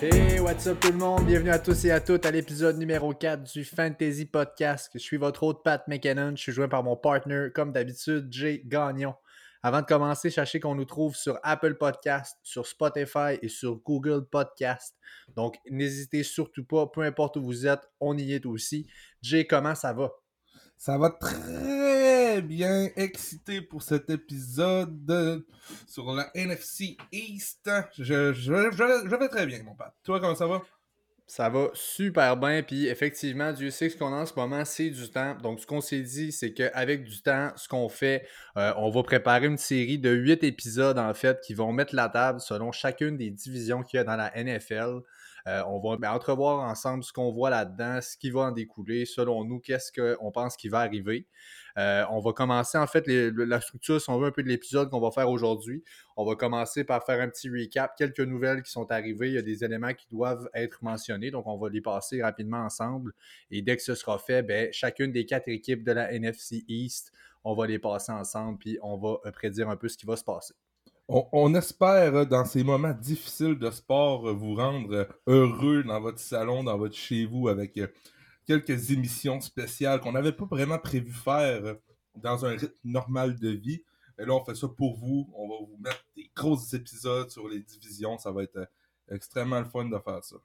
[0.00, 1.26] Hey, what's up tout le monde?
[1.26, 4.90] Bienvenue à tous et à toutes à l'épisode numéro 4 du Fantasy Podcast.
[4.94, 6.36] Je suis votre hôte Pat McKinnon.
[6.36, 9.14] Je suis joint par mon partner, comme d'habitude, Jay Gagnon.
[9.60, 14.24] Avant de commencer, sachez qu'on nous trouve sur Apple Podcast, sur Spotify et sur Google
[14.30, 14.94] Podcast.
[15.34, 18.86] Donc, n'hésitez surtout pas, peu importe où vous êtes, on y est aussi.
[19.20, 20.12] Jay, comment ça va?
[20.78, 22.88] Ça va très bien.
[22.94, 25.44] Excité pour cet épisode
[25.88, 27.68] sur la NFC East.
[27.98, 29.90] Je, vais très bien, mon père.
[30.04, 30.62] Toi, comment ça va?
[31.26, 32.62] Ça va super bien.
[32.62, 35.34] Puis effectivement, Dieu sait que ce qu'on a en ce moment, c'est du temps.
[35.42, 38.24] Donc, ce qu'on s'est dit, c'est qu'avec du temps, ce qu'on fait,
[38.56, 42.08] euh, on va préparer une série de huit épisodes, en fait, qui vont mettre la
[42.08, 45.00] table selon chacune des divisions qu'il y a dans la NFL.
[45.46, 49.44] Euh, on va entrevoir ensemble ce qu'on voit là-dedans, ce qui va en découler, selon
[49.44, 51.26] nous, qu'est-ce qu'on pense qui va arriver.
[51.78, 54.90] Euh, on va commencer en fait la structure, si on veut, un peu de l'épisode
[54.90, 55.84] qu'on va faire aujourd'hui.
[56.16, 59.28] On va commencer par faire un petit recap, quelques nouvelles qui sont arrivées.
[59.28, 62.64] Il y a des éléments qui doivent être mentionnés, donc on va les passer rapidement
[62.64, 63.12] ensemble.
[63.50, 67.12] Et dès que ce sera fait, ben, chacune des quatre équipes de la NFC East,
[67.44, 70.16] on va les passer ensemble, puis on va euh, prédire un peu ce qui va
[70.16, 70.54] se passer.
[71.08, 76.64] On, espère, euh, dans ces moments difficiles de sport, vous rendre heureux dans votre salon,
[76.64, 77.78] dans votre chez vous, avec
[78.48, 81.74] quelques émissions spéciales qu'on n'avait pas vraiment prévu faire euh,
[82.16, 83.82] dans un rythme normal de vie.
[84.18, 85.30] Et là, on fait ça pour vous.
[85.34, 88.16] On va vous mettre des gros épisodes sur les divisions.
[88.18, 88.64] Ça va être euh,
[89.10, 90.36] extrêmement le fun de faire ça.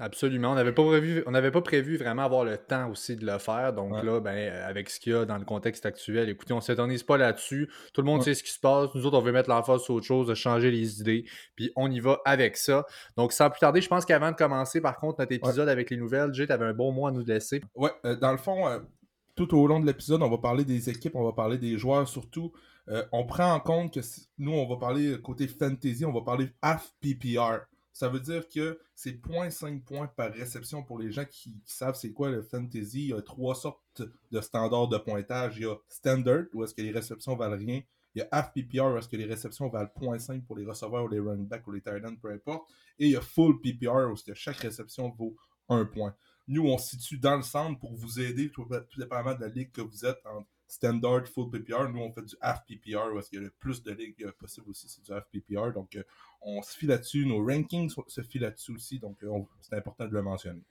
[0.00, 0.50] Absolument.
[0.50, 3.38] On n'avait pas prévu, on n'avait pas prévu vraiment avoir le temps aussi de le
[3.38, 3.72] faire.
[3.72, 6.56] Donc là, ben, euh, avec ce qu'il y a dans le contexte actuel, écoutez, on
[6.56, 7.70] ne s'éternise pas là-dessus.
[7.92, 8.88] Tout le monde sait ce qui se passe.
[8.94, 11.24] Nous autres, on veut mettre l'emphase sur autre chose, de changer les idées.
[11.54, 12.84] Puis on y va avec ça.
[13.16, 15.96] Donc, sans plus tarder, je pense qu'avant de commencer, par contre, notre épisode avec les
[15.96, 17.62] nouvelles, Jay, tu avais un bon mot à nous laisser.
[17.76, 18.80] Ouais, euh, dans le fond, euh,
[19.36, 22.08] tout au long de l'épisode, on va parler des équipes, on va parler des joueurs
[22.08, 22.52] surtout.
[23.12, 24.00] on prend en compte que
[24.38, 27.60] nous, on va parler côté fantasy, on va parler half PPR.
[27.94, 32.12] Ça veut dire que c'est 0.5 points par réception pour les gens qui, savent c'est
[32.12, 33.04] quoi le fantasy.
[33.04, 35.58] Il y a trois sortes de standards de pointage.
[35.58, 37.82] Il y a standard, où est-ce que les réceptions valent rien.
[38.16, 41.04] Il y a half PPR, où est-ce que les réceptions valent 0.5 pour les receveurs
[41.04, 42.68] ou les running backs ou les tight ends, peu importe.
[42.98, 45.36] Et il y a full PPR, où est-ce que chaque réception vaut
[45.68, 46.16] un point.
[46.48, 48.68] Nous, on se situe dans le centre pour vous aider, tout,
[48.98, 51.88] dépendamment de la ligue que vous êtes, en standard, full PPR.
[51.88, 54.70] Nous, on fait du half PPR, est-ce qu'il y a le plus de ligues possible
[54.70, 55.72] aussi, c'est du half PPR.
[55.72, 56.02] Donc, euh,
[56.40, 57.26] on se fie là-dessus.
[57.26, 58.98] Nos rankings se fient là-dessus aussi.
[58.98, 59.30] Donc, euh,
[59.60, 60.62] c'est important de le mentionner.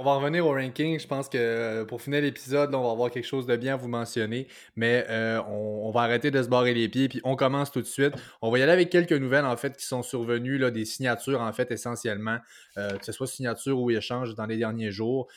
[0.00, 0.98] On va revenir au ranking.
[0.98, 3.76] Je pense que euh, pour finir l'épisode, on va avoir quelque chose de bien à
[3.76, 4.48] vous mentionner.
[4.74, 7.10] Mais euh, on, va arrêter de se barrer les pieds.
[7.10, 8.14] Puis on commence tout de suite.
[8.40, 11.42] On va y aller avec quelques nouvelles en fait qui sont survenues, là, des signatures
[11.42, 12.38] en fait essentiellement,
[12.78, 15.28] euh, que ce soit signature ou échange dans les derniers jours.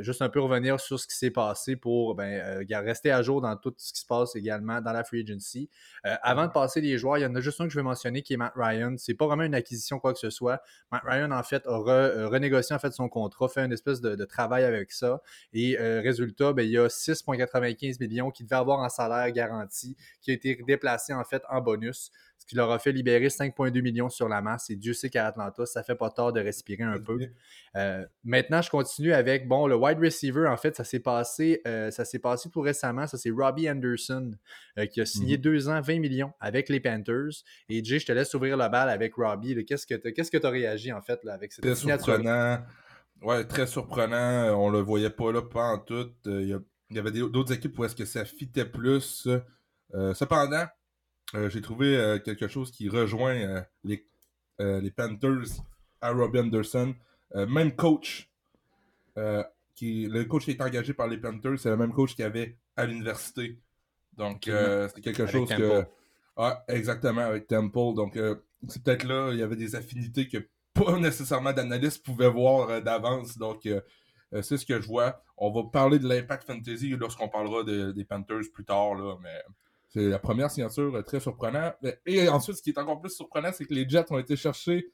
[0.00, 3.54] juste un peu revenir sur ce qui s'est passé pour ben, rester à jour dans
[3.56, 5.68] tout ce qui se passe également dans la free agency.
[6.22, 8.22] avant de passer les joueurs, il y en a juste un que je vais mentionner
[8.22, 8.94] qui est Matt Ryan.
[8.96, 10.62] C'est pas vraiment une acquisition quoi que ce soit.
[10.90, 11.76] Matt Ryan en fait a
[12.28, 15.20] renégocié en fait son contrat, fait une espèce de, travail avec ça.
[15.52, 19.96] Et euh, résultat, ben, il y a 6,95 millions qui devaient avoir en salaire garanti,
[20.20, 23.80] qui a été déplacé en fait en bonus, ce qui leur a fait libérer 5,2
[23.82, 24.70] millions sur la masse.
[24.70, 27.18] Et Dieu sait qu'à Atlanta, ça fait pas tort de respirer un peu.
[27.76, 31.90] Euh, maintenant, je continue avec, bon, le wide receiver, en fait, ça s'est passé, euh,
[31.90, 33.06] ça s'est passé tout récemment.
[33.06, 34.32] Ça, c'est Robbie Anderson
[34.92, 35.42] qui a signé mhm.
[35.42, 37.42] deux ans, 20 millions avec les Panthers.
[37.68, 39.64] Et Jay, je te laisse ouvrir la balle avec Robbie.
[39.64, 42.20] Qu'est-ce que tu as réagi, en fait, là, avec cette signature?
[43.22, 44.54] Ouais, très surprenant.
[44.58, 46.12] On le voyait pas là, pas en tout.
[46.26, 46.60] Il
[46.90, 49.28] y, avait d'autres équipes où est-ce que ça fitait plus.
[49.94, 50.66] Euh, cependant,
[51.34, 54.06] euh, j'ai trouvé euh, quelque chose qui rejoint les,
[54.58, 55.62] les Panthers
[56.00, 56.94] à Robbie Anderson.
[57.34, 58.30] même coach.
[59.74, 62.26] qui, le coach qui est engagé par les Panthers, c'est le même coach qu'il y
[62.26, 63.58] avait à l'université.
[64.16, 65.84] Donc, c'est quelque chose que.
[66.38, 67.94] Ah, exactement, avec Temple.
[67.94, 68.18] Donc,
[68.68, 70.38] c'est peut-être là, il y avait des affinités que
[70.76, 73.36] pas nécessairement d'analyste pouvait voir euh, d'avance.
[73.38, 73.80] Donc, euh,
[74.32, 75.22] euh, c'est ce que je vois.
[75.36, 79.42] On va parler de l'impact fantasy lorsqu'on parlera des Panthers plus tard, là, mais
[79.88, 81.74] c'est la première signature très surprenante.
[82.06, 84.90] Et ensuite, ce qui est encore plus surprenant, c'est que les Jets ont été chercher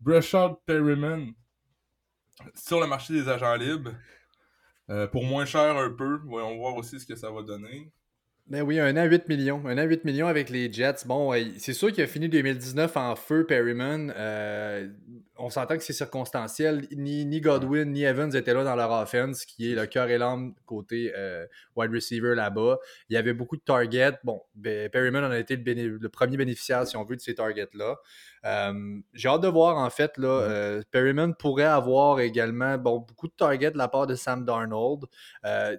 [0.00, 1.32] Breshad Perryman
[2.54, 3.92] sur le marché des agents libres
[5.12, 6.20] pour moins cher un peu.
[6.24, 7.90] Voyons voir aussi ce que ça va donner.
[8.46, 9.62] Ben oui, un an 8 millions.
[9.66, 11.06] Un an 8 millions avec les Jets.
[11.06, 14.12] Bon, c'est sûr qu'il a fini 2019 en feu, Perryman.
[14.14, 14.86] Euh,
[15.38, 16.86] on s'entend que c'est circonstanciel.
[16.92, 20.18] Ni, ni Godwin ni Evans étaient là dans leur offense, qui est le cœur et
[20.18, 22.80] l'âme côté euh, wide receiver là-bas.
[23.08, 24.18] Il y avait beaucoup de targets.
[24.24, 27.96] Bon, ben, Perryman en a été le, premier bénéficiaire, si on veut, de ces targets-là.
[28.44, 33.26] Euh, j'ai hâte de voir, en fait, là, euh, Perryman pourrait avoir également bon, beaucoup
[33.26, 35.04] de targets de la part de Sam Darnold.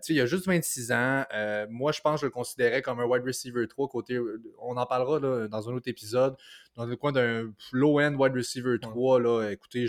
[0.09, 1.23] il a juste 26 ans.
[1.69, 4.19] moi, je pense que je le considérais comme un wide receiver 3 côté.
[4.59, 6.35] On en parlera là, dans un autre épisode
[6.75, 9.19] dans le coin d'un low-end wide receiver 3.
[9.19, 9.87] Là, écoutez,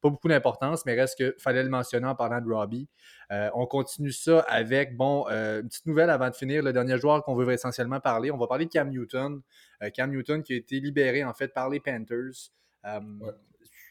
[0.00, 2.88] pas beaucoup d'importance, mais reste que fallait le mentionner en parlant de Robbie.
[3.32, 6.62] Euh, on continue ça avec, bon, euh, une petite nouvelle avant de finir.
[6.62, 9.40] Le dernier joueur qu'on veut essentiellement parler, on va parler de Cam Newton.
[9.82, 12.50] Euh, Cam Newton qui a été libéré en fait par les Panthers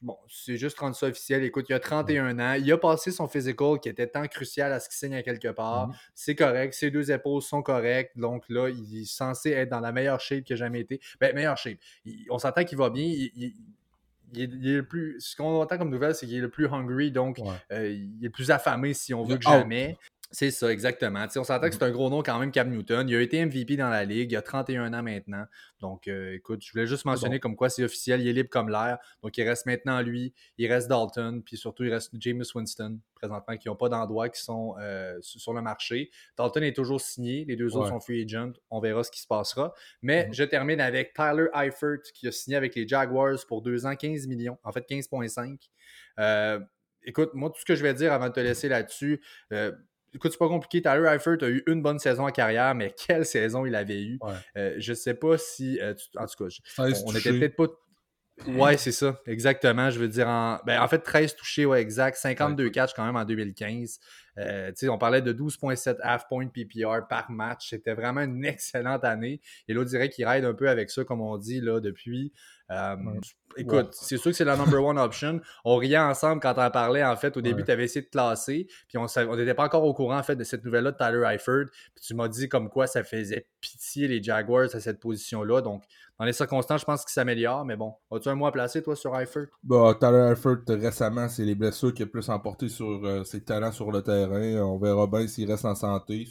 [0.01, 1.43] bon, c'est juste rendre ça officiel.
[1.43, 2.53] Écoute, il a 31 ans.
[2.53, 5.49] Il a passé son physical qui était tant crucial à ce qu'il signe à quelque
[5.49, 5.89] part.
[5.89, 5.95] Mm-hmm.
[6.13, 6.73] C'est correct.
[6.73, 8.17] Ses deux épaules sont correctes.
[8.17, 10.99] Donc là, il est censé être dans la meilleure shape qu'il a jamais été.
[11.19, 11.77] Ben, meilleure shape.
[12.29, 13.05] on s'entend qu'il va bien.
[13.05, 13.53] Il,
[14.43, 15.15] est, le plus.
[15.19, 17.39] Ce qu'on entend comme nouvelle, c'est qu'il est le plus hungry, donc
[17.71, 19.97] euh, il est le plus affamé si on veut que jamais.
[20.31, 21.25] C'est ça, exactement.
[21.35, 23.07] on s'entend que c'est un gros nom quand même, Cam Newton.
[23.07, 25.45] Il a été MVP dans la ligue, il a 31 ans maintenant.
[25.79, 28.69] Donc, euh, écoute, je voulais juste mentionner comme quoi c'est officiel, il est libre comme
[28.69, 28.97] l'air.
[29.21, 33.55] Donc, il reste maintenant lui, il reste Dalton, puis surtout, il reste James Winston, présentement,
[33.55, 36.09] qui n'ont pas d'endroit, qui sont euh, sur le marché.
[36.37, 38.53] Dalton est toujours signé, les deux autres sont free agent.
[38.71, 39.73] On verra ce qui se passera.
[40.01, 40.33] Mais mhm.
[40.33, 44.27] je termine avec Tyler Eifert, qui a signé avec les Jaguars pour deux ans, 15
[44.27, 45.59] millions, en fait 15,5.
[46.19, 46.59] Euh,
[47.03, 49.21] écoute, moi, tout ce que je vais dire avant de te laisser là-dessus,
[50.15, 50.81] écoute, c'est pas compliqué.
[50.81, 54.19] Tyler Eifert a eu une bonne saison en carrière, mais quelle saison il avait eu.
[54.57, 55.79] Euh, je sais pas si.
[55.81, 57.67] Euh, en tout cas, on, n'était peut-être pas.
[58.47, 59.89] Ouais, c'est ça, exactement.
[59.89, 62.17] Je veux dire, en, ben, en fait, 13 touchés, ouais, exact.
[62.17, 63.99] 52 catchs quand même en 2015.
[64.37, 67.69] Euh, on parlait de 12,7 half point PPR par match.
[67.69, 69.39] C'était vraiment une excellente année.
[69.69, 72.33] Et là, on dirait qu'il ride un peu avec ça, comme on dit, là, depuis.
[72.71, 72.95] Euh,
[73.57, 75.39] écoute, c'est sûr que c'est la number one option.
[75.63, 77.03] On riait ensemble quand on en parlait.
[77.03, 79.93] En fait, au début, tu avais essayé de classer, puis on n'était pas encore au
[79.93, 81.65] courant en fait de cette nouvelle-là de Tyler Eifert.
[81.93, 85.61] Puis tu m'as dit comme quoi ça faisait pitié les Jaguars à cette position-là.
[85.61, 85.83] Donc,
[86.17, 87.65] dans les circonstances, je pense qu'il s'améliore.
[87.65, 89.47] Mais bon, as-tu un mois à placer, toi, sur Eifert?
[89.63, 93.71] Bah, Tyler Eifert, récemment, c'est les blessures qui ont plus emporté sur euh, ses talents
[93.71, 94.63] sur le terrain.
[94.63, 96.27] On verra bien s'il reste en santé.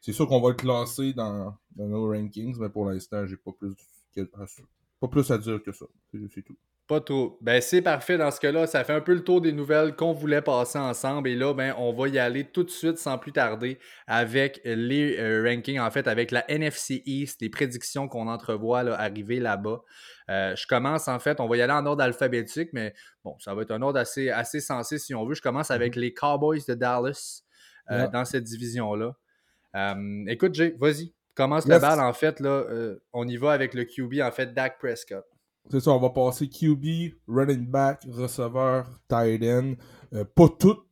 [0.00, 3.52] C'est sûr qu'on va le classer dans, dans, nos rankings, mais pour l'instant, j'ai pas
[3.52, 3.76] plus
[5.02, 5.84] pas plus à dire que ça.
[6.32, 6.56] C'est tout.
[6.86, 7.36] Pas trop.
[7.40, 8.68] Ben, c'est parfait dans ce cas-là.
[8.68, 11.28] Ça fait un peu le tour des nouvelles qu'on voulait passer ensemble.
[11.28, 15.18] Et là, ben, on va y aller tout de suite sans plus tarder avec les
[15.18, 19.82] euh, rankings, en fait, avec la NFC East, les prédictions qu'on entrevoit là, arriver là-bas.
[20.30, 22.94] Euh, je commence, en fait, on va y aller en ordre alphabétique, mais
[23.24, 25.34] bon, ça va être un ordre assez, assez sensé si on veut.
[25.34, 26.02] Je commence avec mhm.
[26.02, 27.42] les Cowboys de Dallas
[27.90, 29.16] euh, dans cette division-là.
[30.28, 31.12] écoute, Jay, vas-y.
[31.34, 34.52] Commence la balle, en fait, là, euh, on y va avec le QB, en fait,
[34.52, 35.24] Dak Prescott.
[35.70, 39.74] C'est ça, on va passer QB, running back, receveur, tight end.
[40.12, 40.84] Euh, pas toutes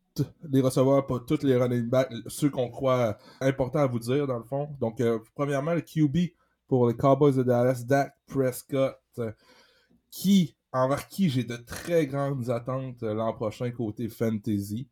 [0.48, 4.38] les receveurs, pas tous les running backs, ceux qu'on croit importants à vous dire, dans
[4.38, 4.70] le fond.
[4.80, 6.32] Donc, euh, premièrement, le QB
[6.68, 8.96] pour les Cowboys de Dallas, Dak Prescott,
[10.10, 14.88] qui, envers qui j'ai de très grandes attentes l'an prochain côté fantasy.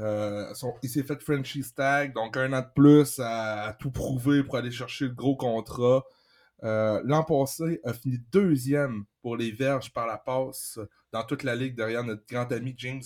[0.00, 0.52] Euh,
[0.82, 4.70] il s'est fait franchise tag, donc un an de plus à, tout prouver pour aller
[4.70, 6.04] chercher le gros contrat.
[6.62, 10.78] Euh, l'an passé, a fini deuxième pour les verges par la passe
[11.12, 13.02] dans toute la ligue derrière notre grand ami James,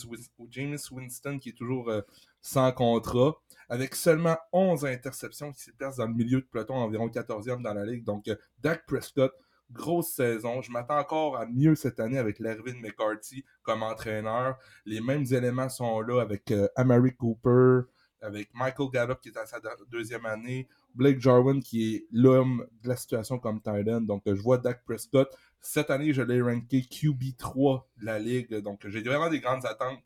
[0.50, 2.02] James Winston qui est toujours euh,
[2.40, 3.34] sans contrat,
[3.68, 7.74] avec seulement 11 interceptions qui se placent dans le milieu de peloton, environ 14e dans
[7.74, 8.04] la ligue.
[8.04, 8.30] Donc,
[8.60, 9.32] Dak Prescott,
[9.70, 10.62] grosse saison.
[10.62, 14.56] Je m'attends encore à mieux cette année avec l'arrivée McCarthy comme entraîneur.
[14.84, 17.82] Les mêmes éléments sont là avec euh, Amari Cooper,
[18.20, 19.60] avec Michael Gallup qui est à sa
[19.90, 24.00] deuxième année, Blake Jarwin qui est l'homme de la situation comme Titan.
[24.00, 25.28] Donc je vois Dak Prescott.
[25.60, 28.54] Cette année, je l'ai ranké QB3 de la ligue.
[28.60, 29.98] Donc j'ai vraiment des grandes attentes.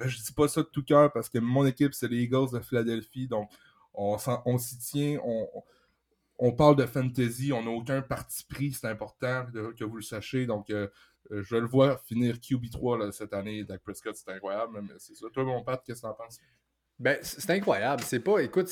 [0.00, 2.60] Je dis pas ça de tout cœur parce que mon équipe, c'est les Eagles de
[2.60, 3.28] Philadelphie.
[3.28, 3.50] Donc
[3.94, 5.18] on, s'y tient.
[6.52, 10.46] Parle de fantasy, on n'a aucun parti pris, c'est important que vous le sachiez.
[10.46, 10.88] Donc, euh,
[11.30, 13.64] euh, je le vois finir QB3 cette année.
[13.64, 14.80] Dak Prescott, c'est incroyable.
[14.82, 15.26] Mais c'est ça.
[15.32, 16.40] Toi, mon Pat, qu'est-ce que tu en penses?
[16.98, 18.02] Ben, c'est incroyable.
[18.02, 18.68] C'est pas, écoute,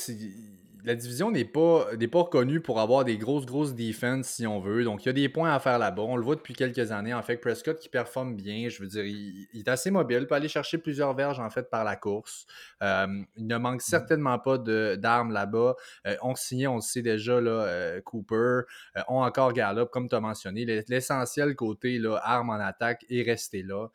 [0.85, 4.83] la division n'est pas, pas reconnue pour avoir des grosses, grosses défenses, si on veut.
[4.83, 6.01] Donc, il y a des points à faire là-bas.
[6.01, 7.13] On le voit depuis quelques années.
[7.13, 10.47] En fait, Prescott qui performe bien, je veux dire, il, est assez mobile, peut aller
[10.47, 12.45] chercher plusieurs verges, en fait, par la course.
[12.81, 13.85] Euh, il ne manque mm.
[13.85, 15.75] certainement pas d'armes là-bas.
[16.07, 18.61] Euh, on signait, on le sait déjà, là, euh, Cooper.
[19.07, 20.65] on encore Gallup, comme tu as mentionné.
[20.87, 23.87] L'essentiel côté là, armes en attaque est resté là.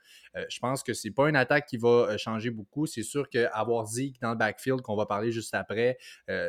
[0.49, 2.87] Je pense que c'est pas une attaque qui va changer beaucoup.
[2.87, 5.99] C'est sûr qu'avoir Zeke dans le backfield, qu'on va parler juste après,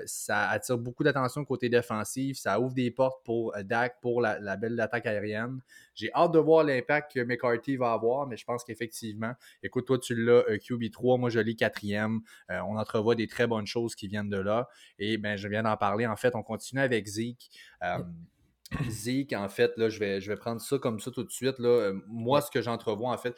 [0.05, 2.37] ça attire beaucoup d'attention côté défensif.
[2.37, 5.59] Ça ouvre des portes pour Dak, pour la, la belle attaque aérienne.
[5.95, 9.99] J'ai hâte de voir l'impact que McCarthy va avoir, mais je pense qu'effectivement, écoute, toi,
[9.99, 12.21] tu l'as QB3, moi, je l'ai quatrième.
[12.49, 14.69] on entrevoit des très bonnes choses qui viennent de là.
[14.97, 16.07] Et ben, je viens d'en parler.
[16.07, 17.49] En fait, on continue avec Zeke.
[18.89, 21.59] Zeke, en fait, là, je vais, je vais prendre ça comme ça tout de suite.
[21.59, 21.69] Là.
[21.69, 23.35] Euh, moi, ce que j'entrevois, en fait,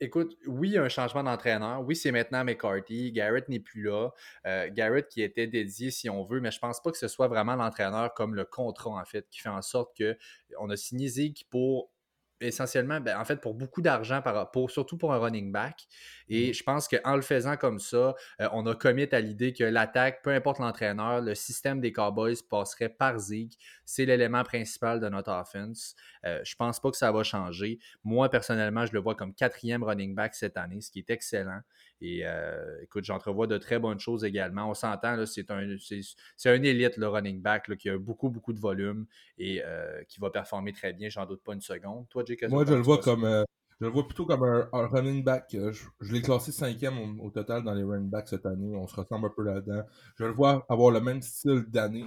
[0.00, 1.82] écoute, oui, il y a un changement d'entraîneur.
[1.82, 3.12] Oui, c'est maintenant McCarthy.
[3.12, 4.10] Garrett n'est plus là.
[4.46, 7.28] Euh, Garrett qui était dédié, si on veut, mais je pense pas que ce soit
[7.28, 11.46] vraiment l'entraîneur comme le contrat, en fait, qui fait en sorte qu'on a signé Zeke
[11.50, 11.90] pour
[12.40, 15.86] essentiellement, ben, en fait, pour beaucoup d'argent, pour, surtout pour un running back.
[16.28, 16.54] Et mmh.
[16.54, 20.22] je pense qu'en le faisant comme ça, euh, on a commit à l'idée que l'attaque,
[20.22, 23.56] peu importe l'entraîneur, le système des Cowboys passerait par Zeke.
[23.84, 25.94] C'est l'élément principal de notre offense.
[26.24, 27.78] Euh, je pense pas que ça va changer.
[28.04, 31.60] Moi, personnellement, je le vois comme quatrième running back cette année, ce qui est excellent.
[32.00, 34.70] Et euh, écoute, j'entrevois de très bonnes choses également.
[34.70, 38.60] On s'entend, c'est un, c'est, un élite, le running back, qui a beaucoup, beaucoup de
[38.60, 39.06] volume
[39.38, 42.06] et euh, qui va performer très bien, j'en doute pas une seconde.
[42.10, 43.24] Toi, Jake, Moi, je le vois comme.
[43.24, 43.44] Euh,
[43.78, 45.48] je le vois plutôt comme un, running back.
[45.52, 48.74] Je, l'ai classé cinquième au, total dans les running backs cette année.
[48.74, 49.82] On se ressemble un peu là-dedans.
[50.18, 52.06] Je le vois avoir le même style d'année.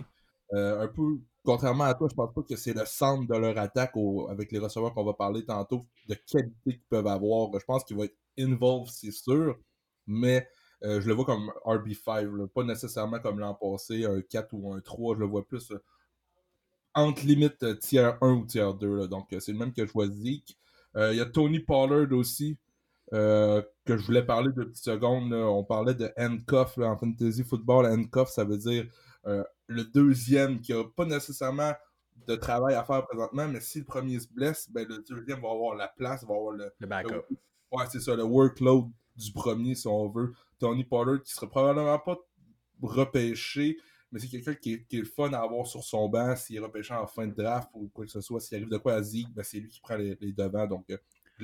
[0.51, 3.93] un peu, contrairement à toi, je pense pas que c'est le centre de leur attaque
[4.31, 7.51] avec les receveurs qu'on va parler tantôt, de qualité qu'ils peuvent avoir.
[7.53, 9.55] Je pense qu'il va être involved, c'est sûr
[10.09, 10.47] mais
[10.83, 14.79] euh, je le vois comme RB5, pas nécessairement comme l'an passé, un 4 ou un
[14.79, 15.83] 3, je le vois plus euh,
[16.93, 19.07] entre limite euh, tiers 1 ou tiers 2.
[19.07, 20.57] donc c'est le même que je vois Zeke.
[20.95, 22.57] Il y a Tony Pollard aussi,
[23.11, 25.31] que je voulais parler de petites secondes.
[25.31, 27.85] On parlait de handcuff en fantasy football.
[27.85, 28.87] Handcuff, ça veut dire
[29.67, 31.73] le deuxième qui n'a pas nécessairement
[32.27, 35.51] de travail à faire présentement, mais si le premier se blesse, ben, le deuxième va
[35.51, 37.23] avoir la place, va avoir le, le backup.
[37.71, 38.89] ouais, c'est ça, le workload
[39.19, 40.33] du premier, si on veut.
[40.59, 42.17] Tony Pollard, qui serait probablement pas
[42.81, 43.77] repêché,
[44.11, 46.93] mais c'est quelqu'un qui, est le fun à avoir sur son banc s'il est repêché
[46.93, 48.39] en fin de draft ou quoi que ce soit.
[48.39, 50.67] S'il arrive de quoi à Zeke, ben c'est lui qui prend les, devants.
[50.67, 50.85] Donc,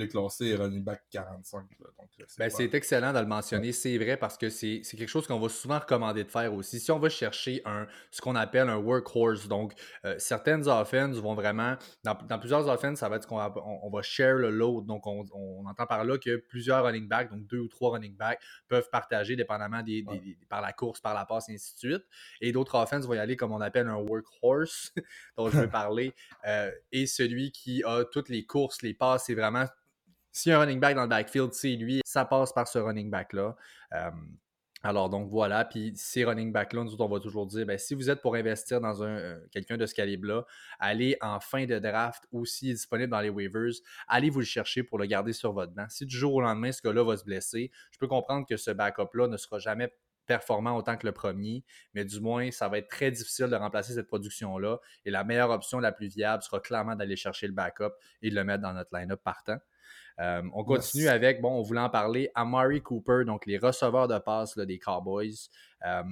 [0.03, 1.65] classé running back 45.
[1.81, 3.71] Euh, ben, c'est excellent de le mentionner.
[3.71, 6.79] C'est vrai parce que c'est quelque chose qu'on va souvent recommander de faire aussi.
[6.79, 9.73] Si on va chercher un, ce qu'on appelle un workhorse, donc
[10.05, 14.01] euh, certaines offenses vont vraiment, dans, plusieurs offenses, ça va être qu'on va, on, va
[14.01, 14.85] share le load.
[14.85, 15.25] Donc on,
[15.65, 19.35] entend par là que plusieurs running backs, donc deux ou trois running backs, peuvent partager
[19.35, 20.05] dépendamment des,
[20.49, 22.05] par la course, par la passe, et ainsi de suite.
[22.41, 24.93] Et d'autres offenses vont y aller comme on appelle un workhorse,
[25.37, 26.13] dont je vais parler,
[26.45, 29.65] euh, et celui qui a toutes les courses, les passes, c'est vraiment
[30.35, 33.55] si un running back dans le backfield, c'est lui, ça passe par ce running back-là.
[33.93, 34.11] Euh,
[34.83, 35.63] alors, donc voilà.
[35.63, 38.81] Puis ces running backs-là, nous on va toujours dire, ben, si vous êtes pour investir
[38.81, 40.43] dans euh, quelqu'un de ce calibre-là,
[40.77, 43.71] allez en fin de draft ou s'il est disponible dans les waivers,
[44.09, 45.85] allez vous le chercher pour le garder sur votre banc.
[45.87, 48.71] Si du jour au lendemain, ce gars-là va se blesser, je peux comprendre que ce
[48.71, 49.89] backup-là ne sera jamais
[50.25, 51.63] performant autant que le premier,
[51.93, 54.79] mais du moins, ça va être très difficile de remplacer cette production-là.
[55.05, 58.35] Et la meilleure option, la plus viable, sera clairement d'aller chercher le backup et de
[58.35, 59.59] le mettre dans notre line-up partant.
[60.19, 64.17] Euh, on continue avec, bon, on voulait en parler, Amari Cooper, donc les receveurs de
[64.17, 65.49] passe des Cowboys.
[65.85, 66.03] Euh,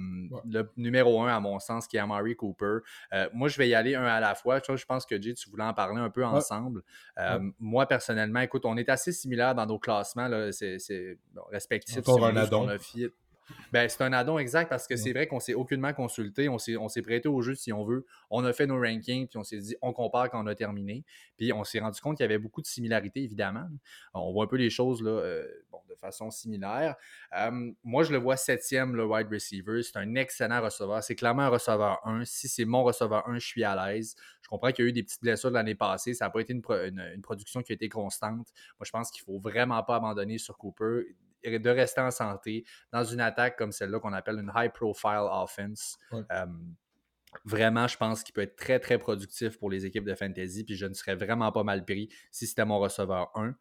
[0.48, 2.78] le numéro un, à mon sens, qui est Amari Cooper.
[3.12, 4.60] Euh, moi, je vais y aller un à la fois.
[4.64, 6.82] Je pense que Jay, tu voulais en parler un peu ensemble.
[7.58, 11.18] Moi, personnellement, écoute, on est assez similaires dans nos classements c'est
[11.50, 11.98] respectifs.
[11.98, 12.68] Encore un addon.
[13.72, 17.02] Ben, c'est un addon exact parce que c'est vrai qu'on s'est aucunement consulté, on s'est
[17.02, 18.06] prêté au jeu si on veut.
[18.30, 21.04] On a fait nos rankings, puis on s'est dit, on compare quand on a terminé.
[21.36, 23.66] Puis on s'est rendu compte qu'il y avait beaucoup de similarités, évidemment.
[24.14, 25.46] On voit un peu les choses là, euh,
[25.90, 26.96] de façon similaire.
[27.82, 29.82] moi, je le vois septième, le wide receiver.
[29.82, 31.02] C'est un excellent receveur.
[31.02, 32.24] C'est clairement un receveur 1.
[32.24, 34.14] Si c'est mon receveur 1, je suis à l'aise.
[34.42, 36.14] Je comprends qu'il y a eu des petites blessures l'année passée.
[36.14, 36.62] Ça n'a pas été une,
[37.14, 38.48] une, production qui a été constante.
[38.78, 41.04] Moi, je pense qu'il ne faut vraiment pas abandonner sur Cooper
[41.44, 45.98] de rester en santé dans une attaque comme celle-là qu'on appelle une high profile offense.
[47.44, 50.76] Vraiment, je pense qu'il peut être très, très productif pour les équipes de fantasy, puis
[50.76, 53.54] je ne serais vraiment pas mal pris si c'était mon receveur 1.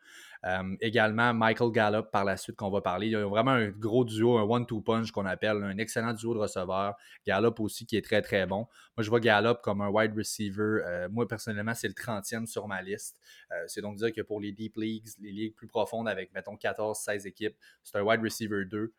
[0.45, 3.07] Euh, également, Michael Gallup, par la suite, qu'on va parler.
[3.07, 6.33] Il y a vraiment un gros duo, un one-two punch qu'on appelle, un excellent duo
[6.33, 6.95] de receveurs.
[7.25, 8.67] Gallup aussi, qui est très, très bon.
[8.97, 10.81] Moi, je vois Gallup comme un wide receiver.
[10.85, 13.21] Euh, moi, personnellement, c'est le 30e sur ma liste.
[13.51, 16.55] Euh, c'est donc dire que pour les deep leagues, les ligues plus profondes avec, mettons,
[16.55, 18.93] 14-16 équipes, c'est un wide receiver 2.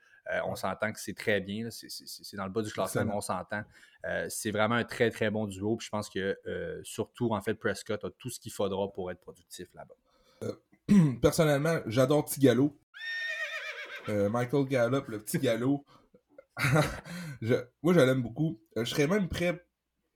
[0.44, 1.68] On s'entend que c'est très bien.
[1.70, 3.62] C'est dans le bas du classement, mais on s'entend.
[4.28, 5.76] c'est vraiment un très, très bon duo.
[5.76, 6.38] Puis je pense que
[6.82, 10.54] surtout, en fait, Prescott a tout ce qu'il faudra pour être productif là-bas.
[11.20, 12.78] personnellement, j'adore Tigalo.
[14.08, 15.84] Euh, Michael Gallup, le petit galop.
[17.82, 18.60] moi, je l'aime beaucoup.
[18.76, 19.66] Euh, je serais même prêt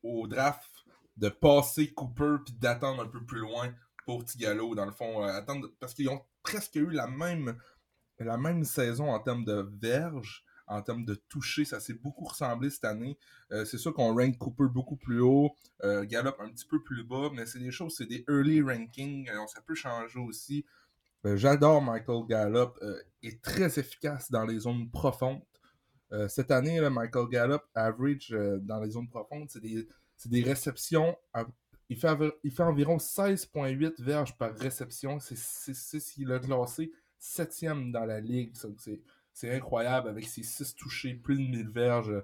[0.02, 0.70] au draft
[1.16, 3.74] de passer Cooper puis d'attendre un peu plus loin
[4.04, 5.22] pour Tigalo, dans le fond.
[5.22, 7.58] attendre, parce qu'ils ont presque eu la même,
[8.24, 12.70] la même saison en termes de verges en termes de toucher, ça s'est beaucoup ressemblé
[12.70, 13.18] cette année.
[13.52, 17.04] Euh, c'est sûr qu'on rank Cooper beaucoup plus haut, euh, Gallup un petit peu plus
[17.04, 20.64] bas, mais c'est des choses, c'est des early rankings, euh, ça peut changer aussi.
[21.24, 22.70] J'adore Michael Gallup,
[23.24, 25.42] est très efficace dans les zones profondes.
[26.28, 31.16] cette année, Michael Gallup average dans les zones profondes, c'est des, réceptions.
[31.88, 35.18] il, fait, il fait environ 16,8 verges par réception.
[35.18, 38.54] C'est ce qu'il a classé septième dans la ligue.
[39.32, 42.22] C'est incroyable avec ses six touchés, plus de 1000 verges.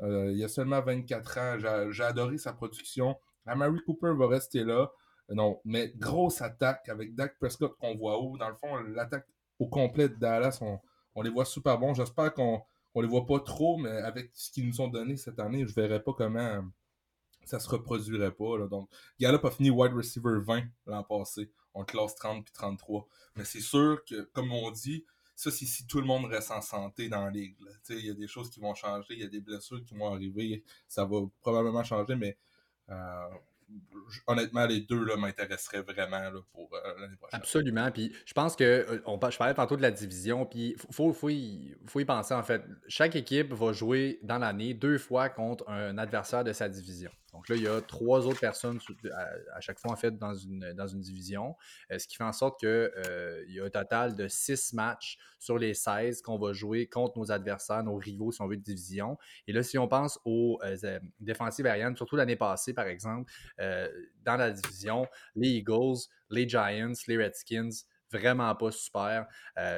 [0.00, 1.90] Euh, il y a seulement 24 ans.
[1.90, 3.16] J'ai adoré sa production.
[3.46, 4.90] Amari Cooper va rester là.
[5.30, 8.36] Euh, non, mais grosse attaque avec Dak Prescott qu'on voit haut.
[8.36, 9.26] Dans le fond, l'attaque
[9.58, 10.58] au complet de Dallas,
[11.14, 11.94] on, les voit super bons.
[11.94, 12.62] J'espère qu'on
[12.94, 15.70] ne les voit pas trop, mais avec ce qu'ils nous ont donné cette année, je
[15.70, 16.64] ne verrai pas comment
[17.44, 18.66] ça se reproduirait pas.
[18.68, 21.50] Donc, Gallup a fini wide receiver 20 l'an passé.
[21.76, 23.06] On classe 30 puis 33.
[23.36, 25.04] Mais c'est sûr que, comme on dit,
[25.34, 27.56] ça, c'est si tout le monde reste en santé dans la ligue.
[27.90, 30.12] Il y a des choses qui vont changer, il y a des blessures qui vont
[30.12, 30.64] arriver.
[30.88, 32.38] Ça va probablement changer, mais
[32.88, 33.28] euh,
[34.26, 37.38] honnêtement, les deux m'intéresseraient vraiment pour euh, l'année prochaine.
[37.38, 37.90] Absolument.
[37.90, 41.28] Puis je pense que euh, je parlais tantôt de la division, puis il faut, faut,
[41.28, 42.62] y, faut, y, penser en fait.
[42.88, 47.10] Chaque équipe va jouer dans l'année deux fois contre un adversaire de sa division.
[47.36, 48.78] Donc là, il y a trois autres personnes
[49.52, 51.54] à, chaque fois, en fait, dans une, division,
[51.90, 55.18] euh, ce qui fait en sorte qu'il euh, y a un total de six matchs
[55.38, 58.62] sur les 16 qu'on va jouer contre nos adversaires, nos rivaux, si on veut, de
[58.62, 59.18] division.
[59.46, 64.36] Et là, si on pense aux euh, défensives aériennes, surtout l'année passée, par exemple, dans
[64.36, 65.98] la division, les Eagles,
[66.30, 67.68] les Giants, les Redskins,
[68.10, 69.26] vraiment pas super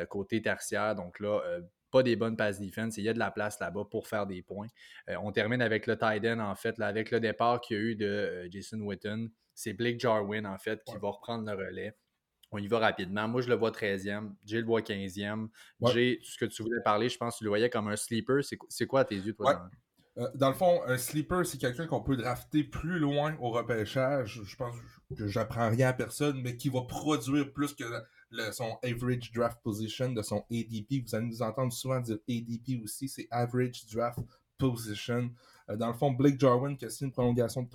[0.09, 0.95] côté tertiaire.
[0.95, 1.41] Donc là,
[1.91, 2.97] pas des bonnes passes defense.
[2.97, 4.69] Il y a de la place là-bas pour faire des points.
[5.09, 7.81] Euh, on termine avec le tight end, en fait, là, avec le départ qu'il y
[7.81, 9.31] a eu de euh, Jason Witten.
[9.55, 11.95] C'est Blake Jarwin, en fait, qui va reprendre le relais.
[12.51, 13.29] On y va rapidement.
[13.29, 14.33] Moi, je le vois 13e.
[14.47, 15.49] Jay le voit 15e.
[15.93, 18.43] Jay, ce que tu voulais parler, je pense que tu le voyais comme un sleeper.
[18.69, 19.69] C'est quoi à tes yeux, toi?
[20.17, 20.49] Euh, dans...
[20.49, 24.41] le fond, un sleeper, c'est quelqu'un qu'on peut drafter plus loin au repêchage.
[24.45, 24.75] Je pense
[25.17, 27.85] que j'apprends rien à personne, mais qui va produire plus que
[28.53, 31.03] son average draft position, de son ADP.
[31.05, 34.21] Vous allez nous entendre souvent dire ADP aussi, c'est average draft
[34.59, 35.31] position.
[35.71, 37.69] Euh, dans le fond, Blake Jarwin qui a signé une prolongation de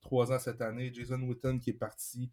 [0.00, 0.92] 3, ans cette année.
[0.92, 2.30] Jason Witten qui est parti.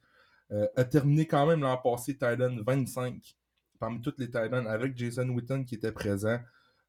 [0.51, 3.38] Euh, a terminé quand même l'an passé Titan 25
[3.79, 6.39] parmi toutes les Titans avec Jason Witten qui était présent.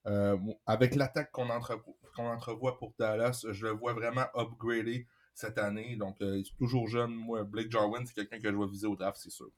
[0.07, 5.97] Euh, avec l'attaque qu'on entrevoit pour Dallas, je le vois vraiment upgradé cette année.
[5.97, 7.15] Donc, il est toujours jeune.
[7.15, 9.51] Moi, Blake Jarwin, c'est quelqu'un que je vais viser au draft, c'est sûr.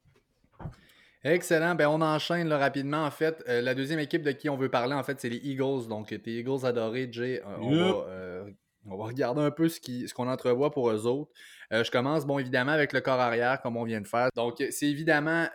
[1.25, 1.77] Excellent.
[1.77, 3.05] Ben, on enchaîne rapidement.
[3.05, 5.37] En fait, euh, la deuxième équipe de qui on veut parler, en fait, c'est les
[5.37, 5.87] Eagles.
[5.89, 7.41] Donc, tes Eagles adorés, Jay.
[7.47, 8.51] Euh, euh,
[8.87, 11.31] on, va, regarder un peu ce qu'on ce qu'on entrevoit pour eux autres.
[11.71, 14.31] je commence, bon, évidemment, avec le corps arrière, comme on vient de faire.
[14.35, 15.47] Donc, c'est évidemment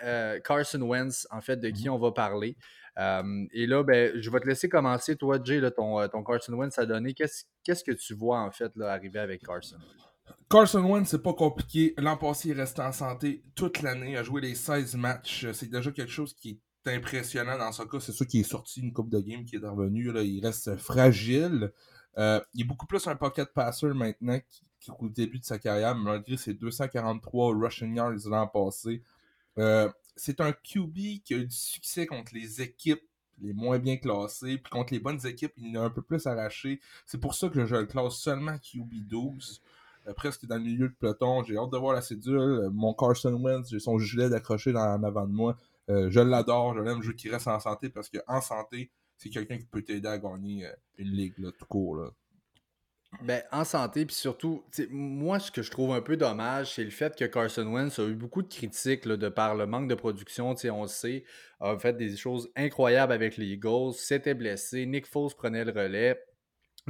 [0.46, 1.96] Carson Wentz, en fait, de qui mhm.
[1.96, 2.56] on va parler.
[2.98, 6.86] et là, ben, je vais te laisser commencer, toi, Jay, ton, ton Carson Wentz a
[6.86, 7.14] donné.
[7.14, 9.76] Qu'est-ce que tu vois, en fait, là, arriver avec Carson?
[10.50, 11.94] Carson Wentz, c'est pas compliqué.
[11.98, 14.18] L'an passé, il restait en santé toute l'année.
[14.18, 15.48] A joué les 16 matchs.
[15.54, 18.00] C'est déjà quelque chose qui est impressionnant dans ce cas.
[18.00, 20.12] C'est sûr qu'il est sorti une coupe de game qui est revenu.
[20.12, 20.22] Là.
[20.22, 21.72] Il reste fragile.
[22.18, 24.40] Euh, il est beaucoup plus un pocket passer maintenant
[24.98, 29.04] qu'au début de sa carrière, malgré ses 243 rushing yards l'an passé.
[29.58, 33.04] Euh, c'est un QB qui a eu du succès contre les équipes
[33.42, 36.80] les moins bien classées, puis contre les bonnes équipes, il a un peu plus arraché.
[37.06, 39.62] C'est pour ça que je le classe seulement QB 12.
[40.08, 41.44] Euh, presque dans le milieu de peloton.
[41.44, 42.38] J'ai hâte de voir la cédule.
[42.38, 45.56] Euh, mon Carson Wentz, j'ai son gilet d'accroché en avant de moi.
[45.90, 49.30] Euh, je l'adore, je l'aime, je veux qu'il reste en santé parce qu'en santé, c'est
[49.30, 50.68] quelqu'un qui peut t'aider à gagner
[50.98, 52.12] une ligue, tout court.
[53.24, 56.90] Ben, en santé, puis surtout, moi, ce que je trouve un peu dommage, c'est le
[56.90, 60.54] fait que Carson Wentz a eu beaucoup de critiques de par le manque de production.
[60.72, 61.24] On le sait,
[61.62, 66.22] a fait des choses incroyables avec les Eagles, s'était blessé, Nick Foles prenait le relais.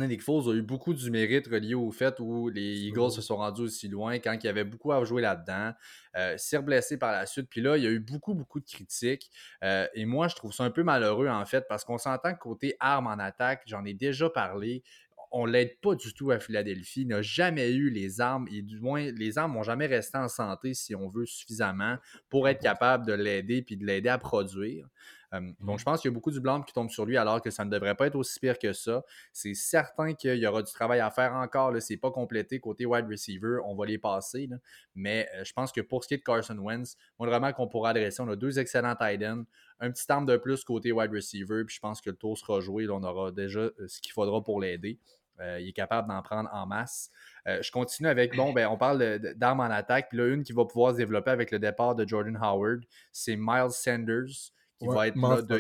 [0.06, 3.38] Nick Foles a eu beaucoup du mérite relié au fait où les Eagles se sont
[3.38, 5.74] rendus aussi loin quand il y avait beaucoup à jouer là-dedans.
[6.16, 7.48] Euh, s'est blessé par la suite.
[7.50, 9.32] Puis là, il y a eu beaucoup, beaucoup de critiques.
[9.64, 12.40] Euh, et moi, je trouve ça un peu malheureux, en fait, parce qu'on s'entend que
[12.40, 14.84] côté armes en attaque, j'en ai déjà parlé.
[15.32, 17.02] On l'aide pas du tout à Philadelphie.
[17.02, 20.28] Il n'a jamais eu les armes, et du moins, les armes n'ont jamais resté en
[20.28, 21.98] santé, si on veut, suffisamment
[22.30, 24.88] pour être capable de l'aider puis de l'aider à produire.
[25.34, 25.80] Euh, donc, mmh.
[25.80, 27.66] je pense qu'il y a beaucoup du blanc qui tombe sur lui alors que ça
[27.66, 29.04] ne devrait pas être aussi pire que ça.
[29.34, 31.74] C'est certain qu'il y aura du travail à faire encore.
[31.82, 33.60] Ce n'est pas complété côté wide receiver.
[33.66, 34.50] On va les passer.
[34.96, 37.68] Mais euh, je pense que pour ce qui est de Carson Wentz, moi, vraiment qu'on
[37.68, 39.44] pourra adresser, on a deux excellents tight ends,
[39.80, 41.64] un petit arme de plus côté wide receiver.
[41.66, 42.88] Puis je pense que le tour sera joué.
[42.90, 45.00] on aura déjà euh, ce qu'il faudra pour l'aider.
[45.40, 47.12] il est capable d'en prendre en masse.
[47.46, 50.10] je continue avec, bon, ben, on parle d'armes en attaque.
[50.10, 53.36] Puis là, une qui va pouvoir se développer avec le départ de Jordan Howard, c'est
[53.36, 55.16] Miles Sanders, qui, va, être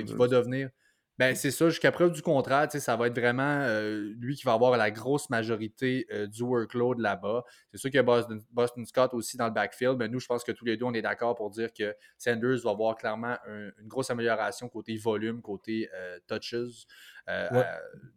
[0.05, 0.69] qui va devenir
[1.17, 4.53] ben, c'est ça, jusqu'à preuve du contraire, ça va être vraiment euh, lui qui va
[4.53, 7.43] avoir la grosse majorité euh, du workload là-bas.
[7.71, 10.43] C'est sûr qu'il y a Boston, Scott aussi dans le backfield, mais nous, je pense
[10.43, 13.87] que tous les deux, on est d'accord pour dire que Sanders va avoir clairement une
[13.87, 16.85] grosse amélioration côté volume, côté euh, touches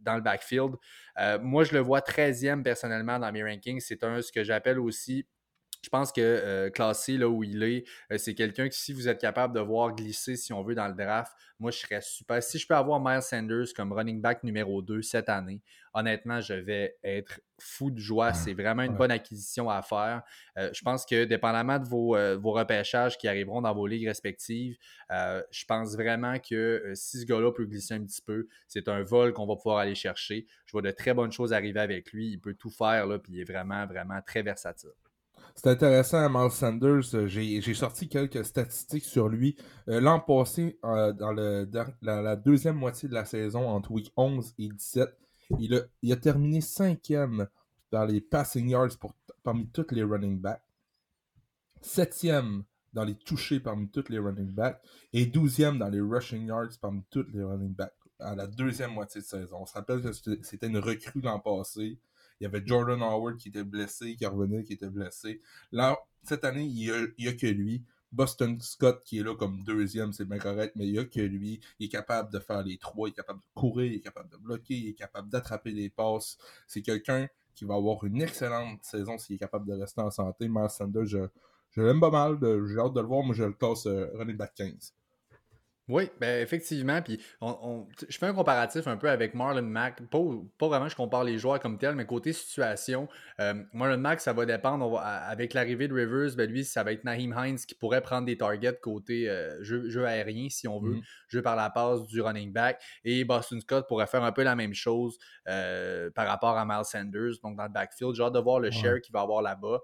[0.02, 0.74] dans le backfield.
[1.40, 3.80] moi, je le vois 13e personnellement dans mes rankings.
[3.80, 5.26] C'est un ce que j'appelle aussi
[5.82, 9.08] je pense que euh, classé là où il est, euh, c'est quelqu'un que si vous
[9.08, 12.42] êtes capable de voir glisser, si on veut, dans le draft, moi je serais super.
[12.42, 15.62] Si je peux avoir Miles Sanders comme running back numéro 2 cette année,
[15.94, 18.32] honnêtement, je vais être fou de joie.
[18.32, 20.22] C'est vraiment une bonne acquisition à faire.
[20.56, 24.76] Euh, je pense que dépendamment de vos, vos, repêchages qui arriveront dans vos ligues respectives,
[25.10, 29.32] je pense vraiment que si ce gars-là peut glisser un petit peu, c'est un vol
[29.32, 30.46] qu'on va pouvoir aller chercher.
[30.66, 32.28] Je vois de très bonnes choses arriver avec lui.
[32.28, 34.90] Il peut tout faire, là, puis il est vraiment, vraiment très versatile.
[35.54, 37.14] C'est intéressant, Miles Sanders.
[37.14, 39.56] Euh, j'ai sorti quelques statistiques sur lui.
[39.88, 41.68] Euh, l'an passé, euh, dans, le,
[42.02, 45.16] la, deuxième moitié de la saison, entre week 11 et 17,
[45.58, 47.48] il a, il a terminé cinquième
[47.90, 48.96] dans les passing yards
[49.42, 50.62] parmi tous les running backs.
[51.80, 54.80] Septième dans les touchés parmi tous les running backs.
[55.12, 59.20] Et douzième dans les rushing yards parmi tous les running backs à la deuxième moitié
[59.20, 59.58] de saison.
[59.60, 61.98] On se rappelle que c'était une recrue l'an passé.
[62.40, 65.40] Il y avait Jordan Howard qui était blessé, qui revenait, qui était blessé.
[65.72, 66.74] Là, cette année, il
[67.18, 67.84] n'y a, que lui.
[68.12, 71.20] Boston Scott qui est là comme deuxième, c'est bien correct, mais il n'y a que
[71.20, 71.60] lui.
[71.78, 74.30] Il est capable de faire les trois, il est capable de courir, il est capable
[74.30, 76.36] de bloquer, il est capable d'attraper les passes.
[76.66, 80.48] C'est quelqu'un qui va avoir une excellente saison s'il est capable de rester en santé.
[80.48, 81.20] Miles Sanders, je,
[81.76, 84.54] l'aime pas mal, j'ai hâte de le voir, moi je le classe euh, running back
[84.56, 84.94] 15.
[85.90, 87.02] Oui, ben effectivement.
[87.02, 90.00] Puis on, je fais un comparatif un peu avec Marlon Mack.
[90.08, 90.18] Pas,
[90.56, 93.08] pas vraiment je compare les joueurs comme tel, mais côté situation,
[93.40, 94.98] euh, Marlon Mack, ça va dépendre.
[95.00, 98.36] avec l'arrivée de Rivers, ben lui, ça va être Naheem Hines qui pourrait prendre des
[98.36, 101.28] targets côté euh, jeu, aérien, si on veut, mm-hmm.
[101.28, 102.80] jeu par la passe du running back.
[103.04, 106.84] Et Boston Scott pourrait faire un peu la même chose euh, par rapport à Miles
[106.84, 108.14] Sanders, donc dans le backfield.
[108.14, 109.80] J'ai hâte de voir le share qu'il va avoir là-bas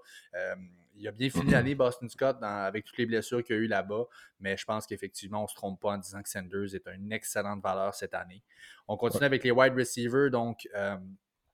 [0.97, 3.67] il a bien fini l'année, Boston Scott, avec toutes les blessures qu'il y a eu
[3.67, 4.05] là-bas.
[4.39, 7.11] Mais je pense qu'effectivement, on ne se trompe pas en disant que Sanders est une
[7.11, 8.43] excellente valeur cette année.
[8.87, 10.31] On continue avec les wide receivers.
[10.31, 10.97] Donc, euh,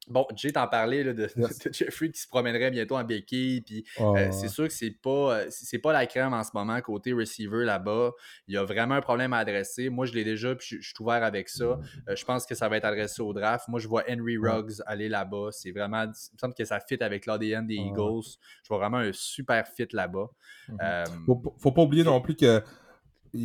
[0.09, 1.29] Bon, Jay t'en parlait de,
[1.71, 3.61] Jeffrey qui se promènerait bientôt en béquille.
[3.61, 6.79] Puis euh, c'est sûr que c'est pas, euh, c'est pas la crème en ce moment
[6.81, 8.11] côté receiver là-bas.
[8.47, 9.89] Il y a vraiment un problème à adresser.
[9.89, 11.63] Moi, je l'ai déjà, puis je, suis ouvert avec ça.
[11.63, 13.67] Euh, je pense que ça va être adressé au draft.
[13.69, 15.49] Moi, je vois Henry Ruggs aller là-bas.
[15.51, 18.37] C'est vraiment, il me semble que ça fit avec l'ADN des Eagles.
[18.63, 20.29] Je vois vraiment un super fit là-bas.
[20.69, 21.25] Mm-hmm.
[21.25, 22.61] faut, faut, pas oublier non plus que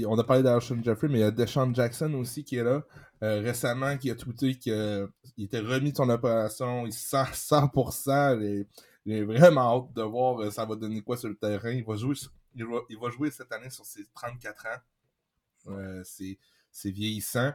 [0.06, 2.84] on a parlé d'Alshon Jeffrey, mais il y a Deshaun Jackson aussi qui est là.
[3.22, 8.66] Euh, récemment, qui a tweeté qu'il était remis de son opération, il sent 100%.
[9.06, 11.70] Il est, vraiment hâte de voir euh, ça va donner quoi sur le terrain.
[11.70, 12.14] Il va jouer,
[12.54, 15.70] il va, jouer cette année sur ses 34 ans.
[15.72, 17.52] Euh, c'est vieillissant.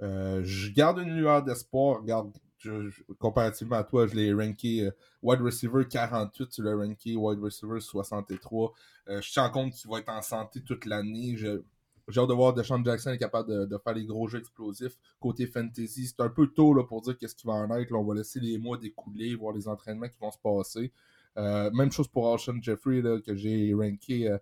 [0.00, 2.02] je garde une lueur d'espoir.
[2.02, 2.30] Regarde,
[3.18, 4.90] comparativement à toi, je l'ai ranké
[5.22, 8.72] wide receiver 48, tu l'as ranké wide receiver 63.
[9.08, 11.36] je tiens compte qu'il va être en santé toute l'année.
[12.10, 14.96] J'ai hâte de voir Deshaun Jackson est capable de, faire les gros jeux explosifs.
[15.20, 17.92] Côté fantasy, c'est un peu tôt là, pour dire qu'est-ce qui va en être.
[17.92, 20.92] on va laisser les mois découler, voir les entraînements qui vont se passer.
[21.36, 24.38] Euh, même chose pour Alshon Jeffrey, que j'ai ranké euh,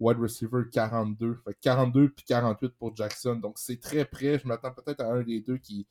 [0.00, 1.38] wide receiver 42.
[1.60, 3.36] 42 puis 48 pour Jackson.
[3.36, 4.38] Donc c'est très près.
[4.38, 5.86] Je m'attends peut-être à un des deux qui,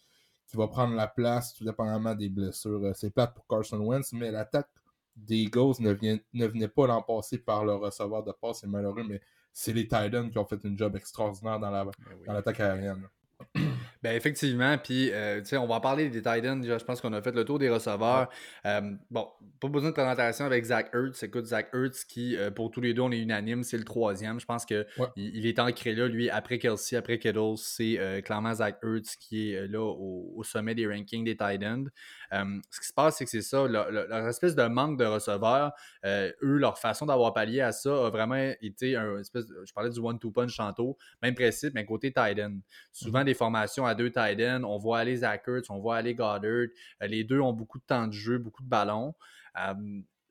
[0.51, 2.83] qui va prendre la place, tout dépendamment des blessures.
[2.83, 4.67] Euh, c'est plate pour Carson Wentz, mais l'attaque
[5.15, 5.93] des Eagles ne,
[6.33, 8.59] ne venait pas l'an passé par le receveur de passe.
[8.59, 9.21] C'est malheureux, mais
[9.53, 13.07] c'est les Titans qui ont fait une job extraordinaire dans ben l'attaque la, aérienne.
[14.03, 16.63] Ben effectivement, puis euh, on va en parler des Titans.
[16.63, 18.29] Je pense qu'on a fait le tour des receveurs.
[18.65, 19.27] Euh, bon,
[19.59, 21.21] pas besoin de présentation avec Zach Ertz.
[21.21, 24.39] Écoute, Zach Ertz, qui euh, pour tous les deux, on est unanime, c'est le troisième.
[24.39, 27.57] Je pense qu'il il est ancré là, lui, après Kelsey, après Kittles.
[27.57, 31.87] C'est clairement Zach Ertz qui est là au, sommet des rankings des Titans.
[32.31, 35.73] ce qui se passe, c'est que c'est ça, leur, espèce de manque de receveurs,
[36.05, 39.99] eux, leur façon d'avoir pallié à ça a vraiment été un espèce je parlais du
[39.99, 42.53] one-two punch tantôt, même principe, mais côté Titan.
[42.91, 43.25] Souvent, mm-hmm.
[43.25, 46.45] des formations deux tight on voit aller Zach on voit aller Goddard.
[46.51, 46.67] Euh,
[47.01, 49.13] les deux ont beaucoup de temps de jeu, beaucoup de ballons.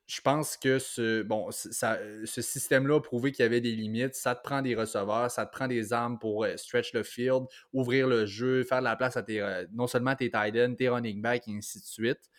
[0.06, 4.14] je pense que ce, bon, ce système-là a prouvé qu'il y avait des limites.
[4.14, 7.44] Ça te prend des receveurs, ça te prend des armes pour euh, stretch le field,
[7.72, 10.74] ouvrir le jeu, faire de la place à tes, euh, non seulement tes tight ends,
[10.74, 12.30] tes running backs et ainsi de suite.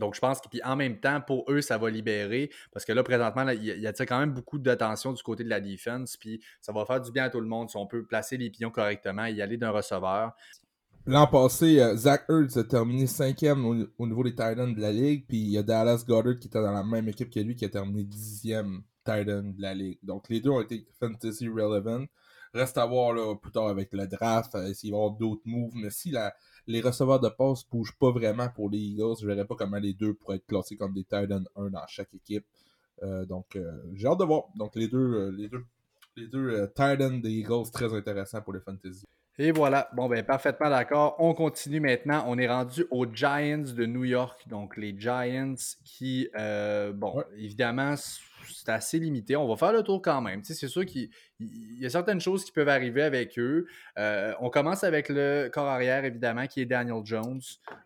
[0.00, 2.92] Donc, je pense que puis en même temps, pour eux, ça va libérer parce que
[2.92, 6.16] là, présentement, il y, a quand même beaucoup d'attention du côté de la défense.
[6.16, 8.50] Puis ça va faire du bien à tout le monde si on peut placer les
[8.50, 10.32] pions correctement et y aller d'un receveur.
[11.06, 14.92] L'an passé, euh, Zach Ertz a terminé cinquième au, au niveau des Titans de la
[14.92, 17.56] ligue, puis il y a Dallas Goddard qui était dans la même équipe que lui
[17.56, 19.98] qui a terminé dixième Titan de la ligue.
[20.02, 22.04] Donc les deux ont été fantasy relevant.
[22.52, 25.72] Reste à voir plus tard avec le draft, euh, s'il va y avoir d'autres moves.
[25.74, 26.34] Mais si la,
[26.66, 29.94] les receveurs de passe bougent pas vraiment pour les Eagles, je verrais pas comment les
[29.94, 32.44] deux pourraient être classés comme des Titans 1 dans chaque équipe.
[33.02, 34.44] Euh, donc euh, j'ai hâte de voir.
[34.56, 35.64] Donc les deux, euh, les deux,
[36.16, 39.06] les deux Titans des Eagles très intéressants pour les fantasy.
[39.38, 41.16] Et voilà, bon ben parfaitement d'accord.
[41.18, 42.24] On continue maintenant.
[42.26, 44.46] On est rendu aux Giants de New York.
[44.48, 47.24] Donc les Giants qui, bon, Ouais.
[47.38, 47.94] évidemment,
[48.48, 49.36] c'est assez limité.
[49.36, 50.42] On va faire le tour quand même.
[50.44, 53.66] C'est sûr qu'il il y a certaines choses qui peuvent arriver avec eux.
[53.98, 57.40] Euh, on commence avec le corps arrière, évidemment, qui est Daniel Jones.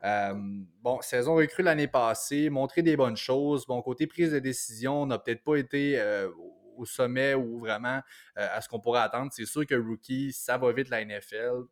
[0.04, 0.34] Euh,
[0.82, 3.66] bon, saison recrue l'année passée, montré des bonnes choses.
[3.66, 6.28] Bon, côté prise de décision, on n'a peut-être pas été euh,
[6.76, 8.00] au sommet ou vraiment
[8.34, 9.30] à ce qu'on pourrait attendre.
[9.32, 11.66] C'est sûr que rookie, ça va vite la NFL.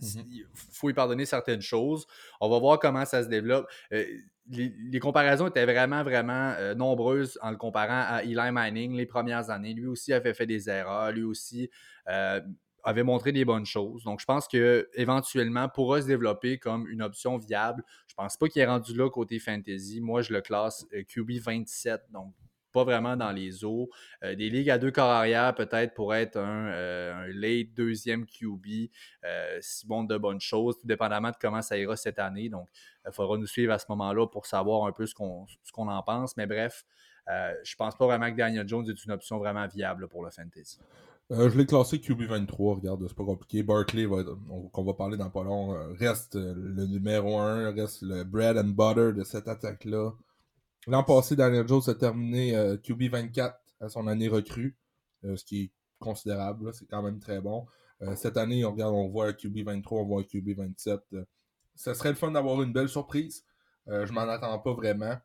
[0.00, 2.06] Il faut lui pardonner certaines choses.
[2.40, 3.68] On va voir comment ça se développe.
[3.92, 4.04] Euh,
[4.50, 9.06] les, les comparaisons étaient vraiment, vraiment euh, nombreuses en le comparant à Eli Manning les
[9.06, 9.74] premières années.
[9.74, 11.12] Lui aussi avait fait des erreurs.
[11.12, 11.70] Lui aussi
[12.08, 12.40] euh,
[12.82, 14.04] avait montré des bonnes choses.
[14.04, 17.84] Donc, je pense que éventuellement pourra se développer comme une option viable.
[18.06, 20.00] Je pense pas qu'il est rendu là côté fantasy.
[20.00, 22.00] Moi, je le classe QB 27.
[22.10, 22.34] Donc,
[22.72, 23.88] pas vraiment dans les eaux.
[24.22, 28.90] Euh, des ligues à deux corps arrière, peut-être pour être un, euh, late deuxième QB,
[29.24, 32.48] euh, si bon de bonnes choses, tout dépendamment de comment ça ira cette année.
[32.48, 32.68] Donc,
[33.06, 35.46] il faudra nous suivre à ce moment-là pour savoir un peu ce qu'on
[35.88, 36.36] en pense.
[36.36, 36.84] Mais bref,
[37.28, 40.80] je pense pas vraiment que Daniel Jones est une option vraiment viable pour le fantasy.
[41.30, 43.62] Je l'ai classé QB23, regarde, c'est pas compliqué.
[43.62, 44.04] Barkley,
[44.72, 49.12] qu'on va parler dans pas long, reste le numéro 1, reste le bread and butter
[49.16, 50.10] de cette attaque-là.
[50.86, 54.76] L'an passé, Daniel Jones a terminé euh, QB24 à son année recrue,
[55.24, 57.66] euh, ce qui est considérable, c'est quand même très bon.
[58.02, 61.00] Euh, cette année, on regarde, on voit un QB23, on voit un QB27.
[61.14, 61.24] euh,
[61.74, 63.44] ça serait le fun d'avoir une belle surprise.
[63.86, 65.16] Je m'en attends pas vraiment,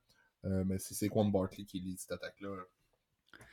[0.43, 2.55] mais c'est Saquon Barkley qui lit cette attaque-là.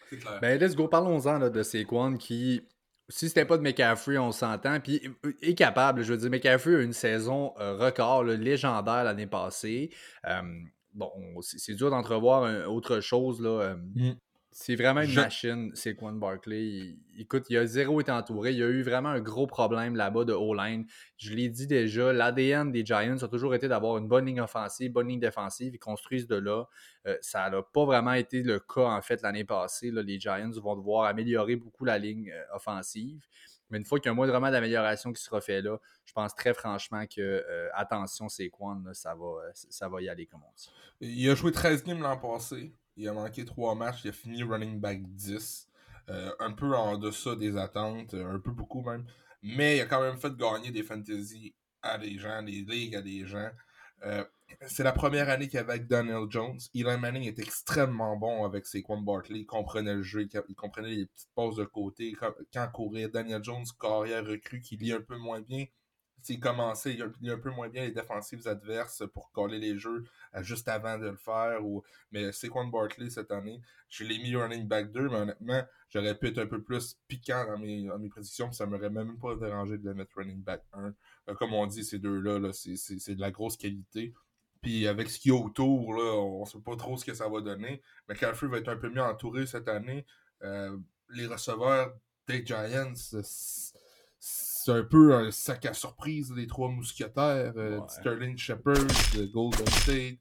[0.09, 0.41] C'est clair.
[0.41, 0.89] Ben, let's go.
[0.89, 2.63] Parlons-en là, de Saquon qui,
[3.09, 5.03] si c'était pas de McCaffrey, on s'entend, puis
[5.43, 6.03] est capable.
[6.03, 9.91] Je veux dire, McCaffrey a une saison record, légendaire l'année passée.
[10.95, 13.41] Bon, on- c'est c'est dur d'entrevoir un- autre chose.
[13.41, 13.77] Là.
[13.95, 14.13] Mm.
[14.55, 16.63] C'est vraiment une Je- machine, Saquon Barkley.
[16.65, 18.51] Il- écoute, il a zéro été entouré.
[18.53, 20.85] Il y a eu vraiment un gros problème là-bas de O-line.
[21.17, 24.93] Je l'ai dit déjà, l'ADN des Giants a toujours été d'avoir une bonne ligne offensive,
[24.93, 25.75] bonne ligne défensive.
[25.75, 26.65] Ils construisent de là.
[27.07, 29.91] Euh, ça n'a pas vraiment été le cas, en fait, l'année passée.
[29.91, 30.03] là.
[30.03, 33.23] les Giants vont devoir améliorer beaucoup la ligne euh, offensive.
[33.73, 36.35] Mais une fois qu'il y a un moindrement d'amélioration qui sera fait là, je pense
[36.35, 40.43] très franchement que, euh, attention, Saquon, là, ça, va, euh, ça va y aller, comme
[40.47, 40.71] on dit.
[41.01, 42.75] Il a joué 13 games l'an passé.
[42.99, 44.05] Il a manqué 3 matchs.
[44.05, 45.71] Il a fini running back 10.
[46.11, 48.13] Euh, un peu en deçà des attentes.
[48.13, 49.07] Un peu beaucoup même.
[49.43, 53.01] Mais il a quand même fait gagner des fantasy à des gens, des ligues à
[53.01, 53.51] des gens.
[54.05, 54.25] Euh,
[54.67, 56.59] c'est la première année qu'il y avait avec Daniel Jones.
[56.75, 59.41] Eli Manning est extrêmement bon avec Saquon Barkley.
[59.41, 62.13] Il comprenait le jeu, il comprenait les petites passes de côté.
[62.53, 65.67] Quand, courir, Daniel Jones, carrière recrue, qui lit un peu moins bien.
[66.23, 70.05] S'il commençait, il lit un peu moins bien les défensives adverses pour coller les jeux
[70.37, 71.59] euh, juste avant de le faire.
[72.13, 76.29] Mais Saquon Barkley cette année, je l'ai mis running back 2, mais honnêtement, j'aurais pu
[76.29, 79.35] être un peu plus piquant dans mes, dans mes prédictions, puis ça m'aurait même pas
[79.35, 80.95] dérangé de le mettre running back 1.
[81.29, 84.13] Euh, comme on dit, ces deux-là, -là, c'est, de la grosse qualité.
[84.61, 87.29] Puis avec ce qu'il y a autour, là, on sait pas trop ce que ça
[87.29, 87.83] va donner.
[88.09, 90.07] Mais McCaffrey va être un peu mieux entouré cette année.
[90.43, 90.77] Euh,
[91.11, 91.93] les receveurs
[92.29, 97.53] des Giants, c'est, un peu un sac à surprise, les trois mousquetaires.
[97.57, 97.89] Euh, Ouais.
[97.89, 100.19] Sterling Shepard, de Golden State,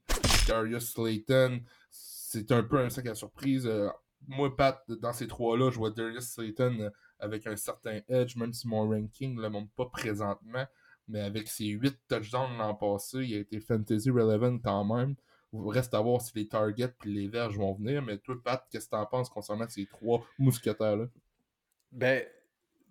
[0.48, 1.60] Darius Slayton.
[1.90, 3.66] C'est un peu un sac à surprise.
[3.66, 3.88] Euh,
[4.26, 8.66] moi, Pat, dans ces trois-là, je vois Darius Slayton avec un certain edge, même si
[8.66, 10.66] mon ranking ne le montre pas présentement.
[11.08, 15.14] Mais avec ses 8 touchdowns l'an passé, il a été fantasy relevant quand même.
[15.52, 18.02] Reste à voir si les targets et les verges vont venir.
[18.02, 21.06] Mais toi, Pat, qu'est-ce que tu en penses concernant ces trois mousquetaires-là?
[21.90, 22.24] Ben,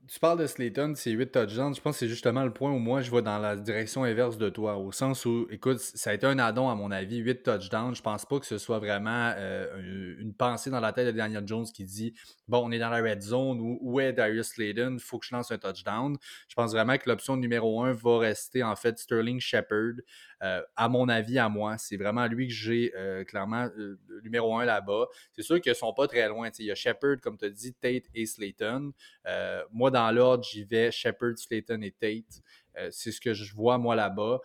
[0.08, 1.76] tu parles de Slayton, c'est 8 touchdowns.
[1.76, 4.38] Je pense que c'est justement le point où moi je vais dans la direction inverse
[4.38, 4.78] de toi.
[4.78, 7.96] Au sens où, écoute, ça a été un addon à mon avis, 8 touchdowns.
[7.96, 11.48] Je pense pas que ce soit vraiment euh, une pensée dans la tête de Daniel
[11.48, 12.14] Jones qui dit
[12.52, 15.34] Bon, on est dans la red zone, où, est Darius Slayton Il faut que je
[15.34, 16.18] lance un touchdown.
[16.50, 20.02] Je pense vraiment que l'option numéro 1 va rester en fait Sterling Shepard.
[20.44, 24.58] Euh, à mon avis, à moi, c'est vraiment lui que j'ai euh, clairement euh, numéro
[24.58, 25.06] 1 là-bas.
[25.32, 26.50] C'est sûr qu'ils sont pas très loin.
[26.60, 28.92] Il y a Shepard, comme tu as dit, Tate et Slayton.
[29.28, 32.44] Euh, moi, dans l'ordre, j'y vais Shepard, Slayton et Tate.
[32.92, 34.42] C'est ce que je vois, moi, là-bas.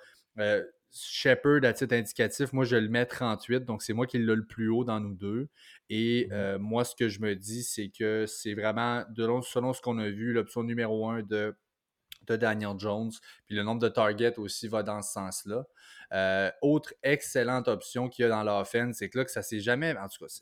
[0.92, 4.46] Shepard, à titre indicatif, moi, je le mets 38, donc c'est moi qui l'ai le
[4.46, 5.48] plus haut dans nous deux.
[5.90, 9.80] Et euh, moi, ce que je me dis, c'est que c'est vraiment, de selon ce
[9.80, 11.54] qu'on a vu, l'option numéro 1 de
[12.26, 13.12] de Daniel Jones.
[13.46, 15.64] Puis le nombre de targets aussi va dans ce sens-là.
[16.12, 19.60] Euh, autre excellente option qu'il y a dans l'offense, c'est que là, que ça s'est
[19.60, 19.96] jamais.
[19.96, 20.32] En tout cas,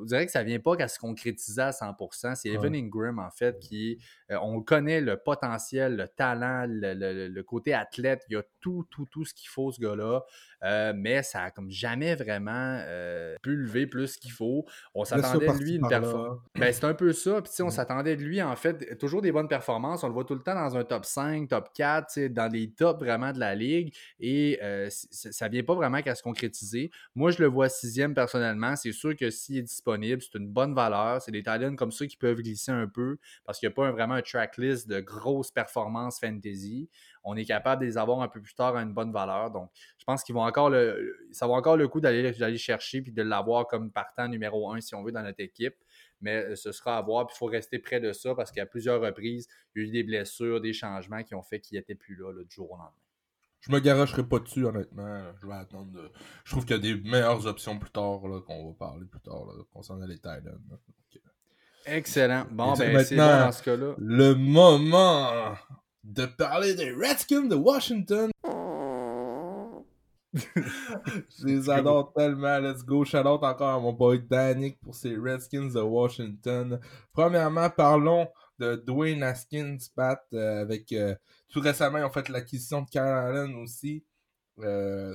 [0.00, 2.34] on dirait que ça ne vient pas qu'à se concrétiser à 100%.
[2.36, 3.98] C'est Evan Ingram, en fait, qui.
[4.30, 8.24] Euh, on connaît le potentiel, le talent, le, côté athlète.
[8.28, 10.22] Il y a tout, tout, tout ce qu'il faut, ce gars-là.
[10.62, 12.82] Euh, mais ça n'a comme jamais vraiment
[13.42, 14.64] pu lever plus qu'il faut.
[14.94, 16.38] On s'attendait de lui une performance.
[16.54, 17.42] Ben, c'est un peu ça.
[17.42, 20.04] Puis, on s'attendait de lui, en fait, toujours des bonnes performances.
[20.04, 23.00] On le voit tout le temps dans un top 5, top 4, dans les tops
[23.00, 23.94] vraiment de la ligue.
[24.20, 26.90] Et ça vient pas vraiment qu'à se concrétiser.
[27.14, 28.76] Moi, je le vois sixième personnellement.
[28.76, 31.20] C'est sûr que s'il est disponible, c'est une bonne valeur.
[31.20, 33.90] C'est des talents comme ça qui peuvent glisser un peu parce qu'il n'y a pas
[33.90, 36.88] vraiment un tracklist de grosses performances fantasy.
[37.24, 39.50] On est capable de les avoir un peu plus tard à une bonne valeur.
[39.50, 40.72] Donc, je pense qu'ils vont encore
[41.30, 44.94] ça va encore le coup d'aller chercher puis de l'avoir comme partant numéro un si
[44.94, 45.76] on veut dans notre équipe
[46.22, 47.26] mais euh, ce sera à voir.
[47.26, 49.90] Puis il faut rester près de ça parce qu'à plusieurs reprises, il y a eu
[49.90, 52.92] des blessures, des changements qui ont fait qu'il n'était plus là le jour au lendemain.
[53.60, 55.22] Je me garocherai pas dessus, honnêtement.
[55.40, 56.10] Je vais attendre.
[56.44, 59.46] Je trouve qu'il y a des meilleures options plus tard qu'on va parler plus tard
[59.72, 60.58] concernant les Titans.
[61.86, 62.46] Excellent.
[62.50, 63.94] Bon, ben c'est bon dans ce cas-là.
[63.98, 65.54] Le moment
[66.04, 68.30] de parler des Redskins de Washington.
[70.34, 72.58] Je les adore tellement.
[72.58, 73.04] Let's go.
[73.04, 76.80] Shout out encore à mon boy Danik pour ces Redskins de Washington.
[77.12, 81.14] Premièrement, parlons de Dwayne Haskins, Pat, euh, avec euh,
[81.50, 84.04] tout récemment, ils ont fait l'acquisition de Kyle Allen aussi,
[84.60, 85.14] euh,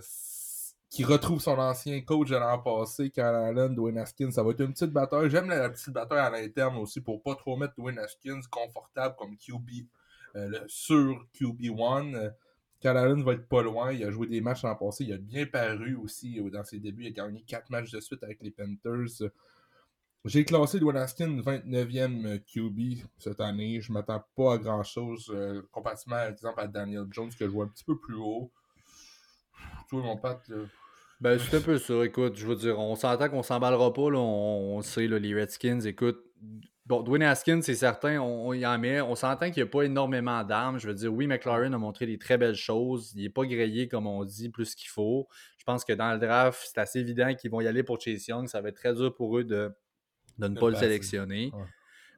[0.89, 4.31] qui retrouve son ancien coach de l'an passé, Kyle Allen, Dwayne Haskins.
[4.31, 5.29] Ça va être une petite bataille.
[5.29, 9.35] J'aime la, petite bataille à l'interne aussi pour pas trop mettre Dwayne Haskins confortable comme
[9.37, 9.87] QB,
[10.67, 12.33] sur QB1.
[12.85, 13.91] Allen va être pas loin.
[13.91, 15.03] Il a joué des matchs l'an passé.
[15.05, 17.03] Il a bien paru aussi dans ses débuts.
[17.03, 19.29] Il a gagné 4 matchs de suite avec les Panthers.
[20.25, 23.79] J'ai classé Dwayne Haskins 29e QB cette année.
[23.79, 25.93] Je m'attends pas à grand-chose euh, par
[26.27, 28.51] exemple, à Daniel Jones, que je vois un petit peu plus haut.
[29.89, 30.51] Toi, mon pote,
[31.21, 32.03] Ben, c'est un peu ça.
[32.03, 34.11] Écoute, je veux dire, on s'entend qu'on s'emballera pas.
[34.11, 36.19] Là, on, sait, les Redskins, écoute.
[36.87, 39.01] Bon, Dwayne Haskins, c'est certain, on, y en met.
[39.01, 40.79] On s'entend qu'il n'y a pas énormément d'armes.
[40.79, 43.11] Je veux dire, oui, McLaren a montré des très belles choses.
[43.15, 45.27] Il n'est pas grillé, comme on dit, plus qu'il faut.
[45.57, 48.27] Je pense que dans le draft, c'est assez évident qu'ils vont y aller pour Chase
[48.27, 48.47] Young.
[48.47, 49.75] Ça va être très dur pour eux de
[50.37, 51.51] de ne pas le sélectionner.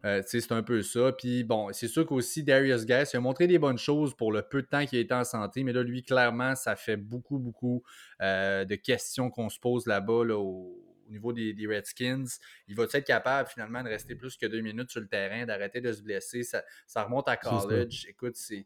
[0.05, 1.12] Euh, c'est un peu ça.
[1.12, 4.41] Puis bon, c'est sûr qu'aussi Darius Guest, il a montré des bonnes choses pour le
[4.41, 7.38] peu de temps qu'il a été en santé, mais là, lui, clairement, ça fait beaucoup,
[7.38, 7.84] beaucoup
[8.21, 12.25] euh, de questions qu'on se pose là-bas au, niveau des, Redskins.
[12.67, 15.81] Il va être capable finalement de rester plus que deux minutes sur le terrain, d'arrêter
[15.81, 16.43] de se blesser?
[16.43, 16.63] Ça,
[17.03, 18.05] remonte à college.
[18.07, 18.65] Écoute, c'est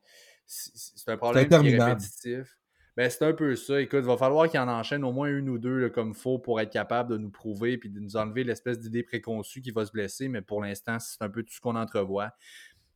[1.08, 2.58] un problème qui est répétitif.
[2.96, 3.82] Ben, c'est un peu ça.
[3.82, 6.38] Écoute, il va falloir qu'il en enchaîne au moins une ou deux comme il faut
[6.38, 9.84] pour être capable de nous prouver puis de nous enlever l'espèce d'idée préconçue qui va
[9.84, 10.28] se blesser.
[10.28, 12.34] Mais pour l'instant, c'est un peu tout ce qu'on entrevoit.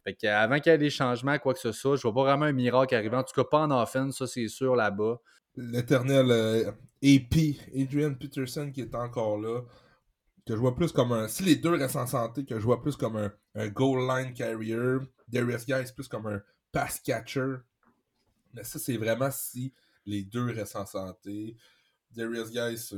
[0.03, 2.45] Fait qu'avant qu'il y ait des changements, quoi que ce soit, je vois pas vraiment
[2.45, 3.15] un miracle arriver.
[3.15, 5.19] En tout cas, pas en offense, ça c'est sûr là-bas.
[5.58, 6.72] L'éternel euh,
[7.04, 9.62] AP, Adrian Peterson, qui est encore là,
[10.46, 11.28] que je vois plus comme un.
[11.28, 14.34] Si les deux restent en santé, que je vois plus comme un, un goal line
[14.34, 14.98] carrier.
[15.28, 16.41] Darius Guy, plus comme un
[16.72, 17.56] pass catcher.
[18.54, 19.74] Mais ça, c'est vraiment si
[20.06, 21.58] les deux restent en santé.
[22.12, 22.96] Darius Guys,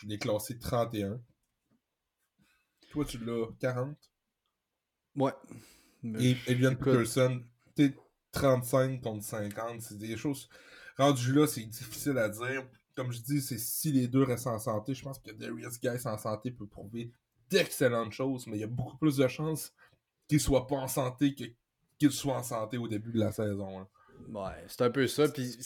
[0.00, 1.20] je l'ai classé 31.
[2.90, 3.96] Toi, tu l'as 40.
[5.16, 5.32] Ouais.
[6.18, 7.42] Et Adrian Peterson,
[7.74, 7.94] t'es
[8.32, 9.80] 35 contre 50.
[9.80, 10.48] C'est des choses.
[10.98, 12.66] Rendu là, c'est difficile à dire.
[12.94, 14.94] Comme je dis, c'est si les deux restent en santé.
[14.94, 17.10] Je pense que Darius Guys en santé peut prouver
[17.48, 19.72] d'excellentes choses, mais il y a beaucoup plus de chances
[20.28, 21.44] qu'il soit pas en santé que
[21.98, 23.86] qu'il soit en santé au début de la saison.
[24.28, 25.28] Ouais, c'est un peu ça.
[25.28, 25.56] Puis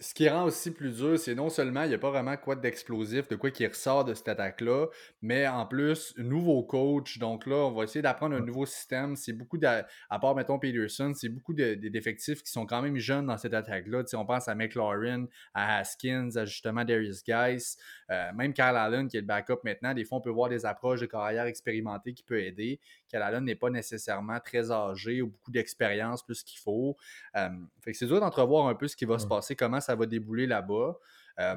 [0.00, 2.56] ce qui rend aussi plus dur, c'est non seulement il n'y a pas vraiment quoi
[2.56, 4.86] d'explosif, de quoi qui ressort de cette attaque-là,
[5.22, 7.18] mais en plus, nouveau coach.
[7.18, 9.16] Donc là, on va essayer d'apprendre un nouveau système.
[9.16, 13.26] C'est beaucoup, de, à part, mettons, Peterson, c'est beaucoup d'effectifs qui sont quand même jeunes
[13.26, 14.02] dans cette attaque-là.
[14.14, 17.76] on pense à McLaurin, à Haskins, à justement Darius Geis,
[18.10, 19.94] euh, même Kyle Allen qui est le backup maintenant.
[19.94, 22.80] Des fois, on peut voir des approches de carrière expérimentées qui peuvent aider.
[23.14, 26.96] Kyle Allen n'est pas nécessairement très âgé ou beaucoup d'expérience plus qu'il faut.
[27.36, 27.48] Euh,
[27.80, 30.06] fait que c'est dur d'entrevoir un peu ce qui va se passer, comment ça va
[30.06, 30.98] débouler là-bas.
[31.38, 31.54] Euh,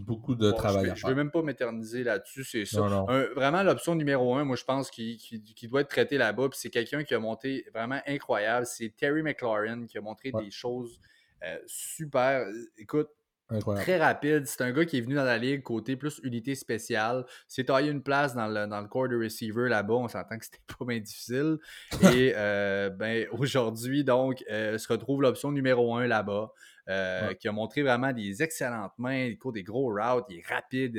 [0.00, 0.92] Beaucoup de travail.
[0.94, 2.82] Je ne veux même pas m'éterniser là-dessus, c'est ça.
[3.34, 5.18] vraiment, l'option numéro un, moi, je pense, qui,
[5.68, 8.64] doit être traité là-bas, c'est quelqu'un qui a monté vraiment incroyable.
[8.64, 11.00] C'est Terry McLaurin qui a montré des choses
[11.42, 12.46] euh, super.
[12.78, 13.08] Écoute,
[13.60, 14.46] Très rapide.
[14.46, 17.24] C'est un gars qui est venu dans la ligue côté plus unité spéciale.
[17.48, 19.94] S'est taillé une place dans le, dans le corps de receiver là-bas.
[19.94, 21.58] On s'entend que c'était pas bien difficile.
[22.14, 26.52] Et euh, ben, aujourd'hui, donc, euh, se retrouve l'option numéro un là-bas.
[26.90, 30.46] Euh, qui a montré vraiment des excellentes mains, il court des gros routes, il est
[30.46, 30.98] rapide.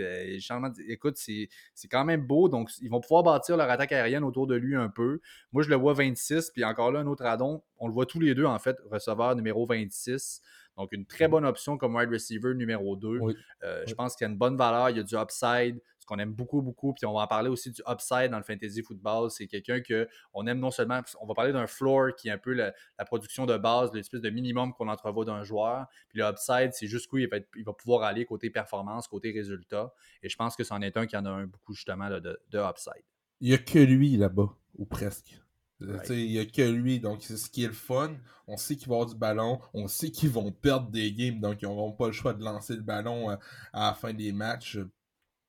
[0.88, 1.48] écoute, c'est
[1.92, 2.50] quand même beau.
[2.50, 5.20] Donc, ils vont pouvoir bâtir leur attaque aérienne autour de lui un peu.
[5.52, 7.62] Moi, je le vois 26, puis encore là, un autre addon.
[7.78, 10.42] On le voit tous les deux, en fait, receveur numéro 26.
[10.78, 13.20] Donc, une très bonne option comme wide receiver numéro 2.
[13.64, 16.06] Euh, je pense qu'il y a une bonne valeur, il y a du upside, ce
[16.06, 16.94] qu'on aime beaucoup, beaucoup.
[16.94, 19.32] Puis on va en parler aussi du upside dans le fantasy football.
[19.32, 22.54] C'est quelqu'un qu'on aime non seulement, on va parler d'un floor qui est un peu
[22.54, 22.74] la,
[23.06, 25.88] production de base, l'espèce de minimum qu'on entrevoit d'un joueur.
[26.10, 29.94] Puis le upside, c'est jusqu'où il va, il va pouvoir aller côté performance, côté résultat.
[30.22, 32.60] Et je pense que c'en est un qui en a un beaucoup justement de, de
[32.60, 33.04] upside.
[33.42, 35.40] Il n'y a que lui là-bas, ou presque.
[35.82, 38.16] Il n'y a que lui, donc c'est ce qui est le fun.
[38.48, 41.62] On sait qu'il va avoir du ballon, on sait qu'ils vont perdre des games, donc
[41.62, 43.36] ils n'auront pas le choix de lancer le ballon euh,
[43.74, 44.78] à, la fin des matchs.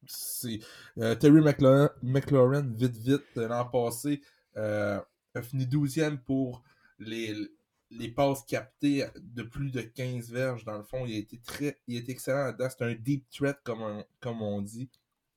[0.06, 0.60] C'est
[0.98, 4.20] euh, Terry McLaurin, vite vite, l'an passé,
[4.56, 5.00] euh,
[5.34, 6.62] a fini 12e pour
[6.98, 7.34] les,
[7.90, 10.64] les passes captées de plus de 15 verges.
[10.64, 12.68] Dans le fond, il a été très il est excellent là-dedans.
[12.70, 14.90] C'est un deep threat, comme, comme on dit.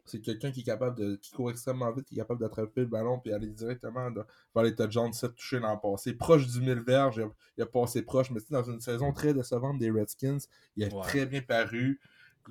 [0.09, 1.15] C'est quelqu'un qui est capable de.
[1.15, 4.09] qui court extrêmement vite, qui est capable d'attraper le ballon puis aller directement
[4.55, 6.13] vers les touchdowns 7 touchés l'an passé.
[6.13, 7.21] Proche du 1000 verges,
[7.57, 10.39] il a, passé proche, mais dans une saison très décevante des Redskins,
[10.75, 11.99] il a très bien paru.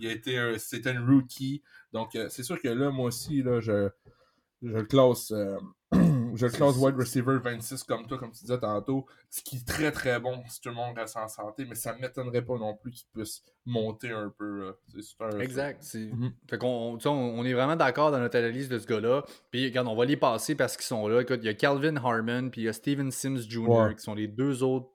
[0.00, 1.62] Il a été c'était un rookie.
[1.92, 3.88] Donc euh, c'est sûr que là, moi aussi, là, je,
[4.62, 5.30] je le classe.
[5.32, 5.58] Euh,
[6.34, 9.66] je le classe wide receiver 26 comme toi, comme tu disais tantôt, ce qui est
[9.66, 12.56] très très bon si tout le monde reste en santé, mais ça ne m'étonnerait pas
[12.56, 14.74] non plus qu'il puisse monter un peu.
[15.40, 15.84] exact.
[15.94, 16.32] Mhm.
[16.62, 19.24] on, est vraiment d'accord dans notre analyse de ce gars-là.
[19.50, 21.20] Puis regarde, on va les passer parce qu'ils sont là.
[21.20, 24.14] Écoute, il y a Calvin Harmon, puis il y a Steven Sims Jr., qui sont
[24.14, 24.90] les deux autres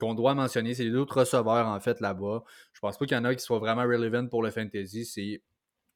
[0.00, 0.74] qu'on doit mentionner.
[0.74, 2.44] C'est les deux autres receveurs, en fait, là-bas.
[2.72, 5.04] Je pense pas qu'il y en a qui soient vraiment relevant pour le fantasy.
[5.04, 5.42] C'est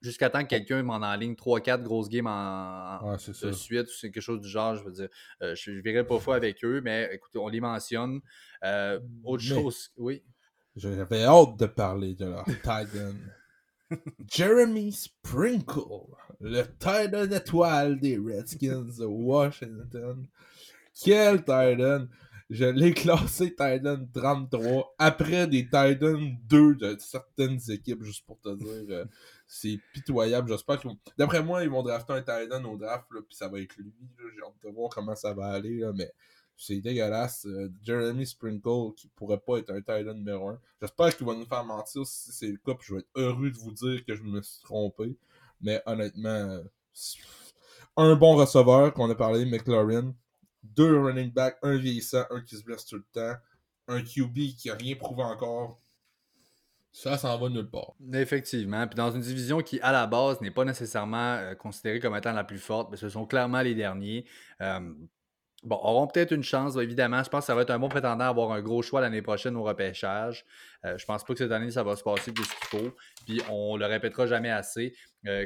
[0.03, 4.41] jusqu'à temps que quelqu'un m'en enligne 3-4 grosses games en, de suite, c'est quelque chose
[4.41, 5.09] du genre, je veux dire.
[5.43, 8.21] Euh, je ne verrai pas fois avec eux, mais écoutez, on les mentionne.
[8.65, 10.23] Euh, autre chose, oui.
[10.75, 13.15] J'avais hâte de parler de leur Titan.
[14.31, 16.07] Jeremy Sprinkle,
[16.41, 20.27] le Titan étoile des Redskins de Washington.
[20.95, 22.07] Quel Titan!
[22.53, 28.55] Je l'ai classé Titan 33 après des Titan 2 de certaines équipes, juste pour te
[28.55, 29.07] dire.
[29.53, 30.49] Euh, c'est pitoyable.
[30.49, 30.89] J'espère que.
[31.19, 33.93] D'après moi, ils vont drafter un Titan au draft, puis ça va être lui.
[34.19, 36.13] J'ai hâte de voir comment ça va aller, là, mais
[36.57, 37.47] c'est dégueulasse.
[37.47, 40.61] Euh, Jeremy Sprinkle, qui pourrait pas être un Titan numéro 1.
[40.81, 43.51] J'espère qu'il va nous faire mentir si c'est le cas, puis je vais être heureux
[43.51, 45.17] de vous dire que je me suis trompé.
[45.61, 46.61] Mais honnêtement,
[47.97, 50.15] un bon receveur qu'on a parlé, McLaurin.
[50.63, 53.35] Deux running backs, un vieillissant, un qui se blesse tout le temps.
[53.89, 55.82] Un QB qui a rien prouvé encore
[56.93, 57.95] ça s'en va nulle part.
[58.13, 58.87] Effectivement.
[58.87, 62.33] Puis dans une division qui, à la base, n'est pas nécessairement euh, considérée comme étant
[62.33, 64.27] la plus forte, mais ce sont clairement les derniers.
[64.61, 64.93] Euh,
[65.63, 67.23] bon, auront peut-être une chance, évidemment.
[67.23, 69.23] Je pense que ça va être un bon prétendant à avoir un gros choix l'année
[69.23, 70.45] prochaine au repêchage.
[70.85, 72.95] Euh, je pense pas que cette année, ça va se passer plus qu'il faut.
[73.27, 74.95] Puis on le répétera jamais assez.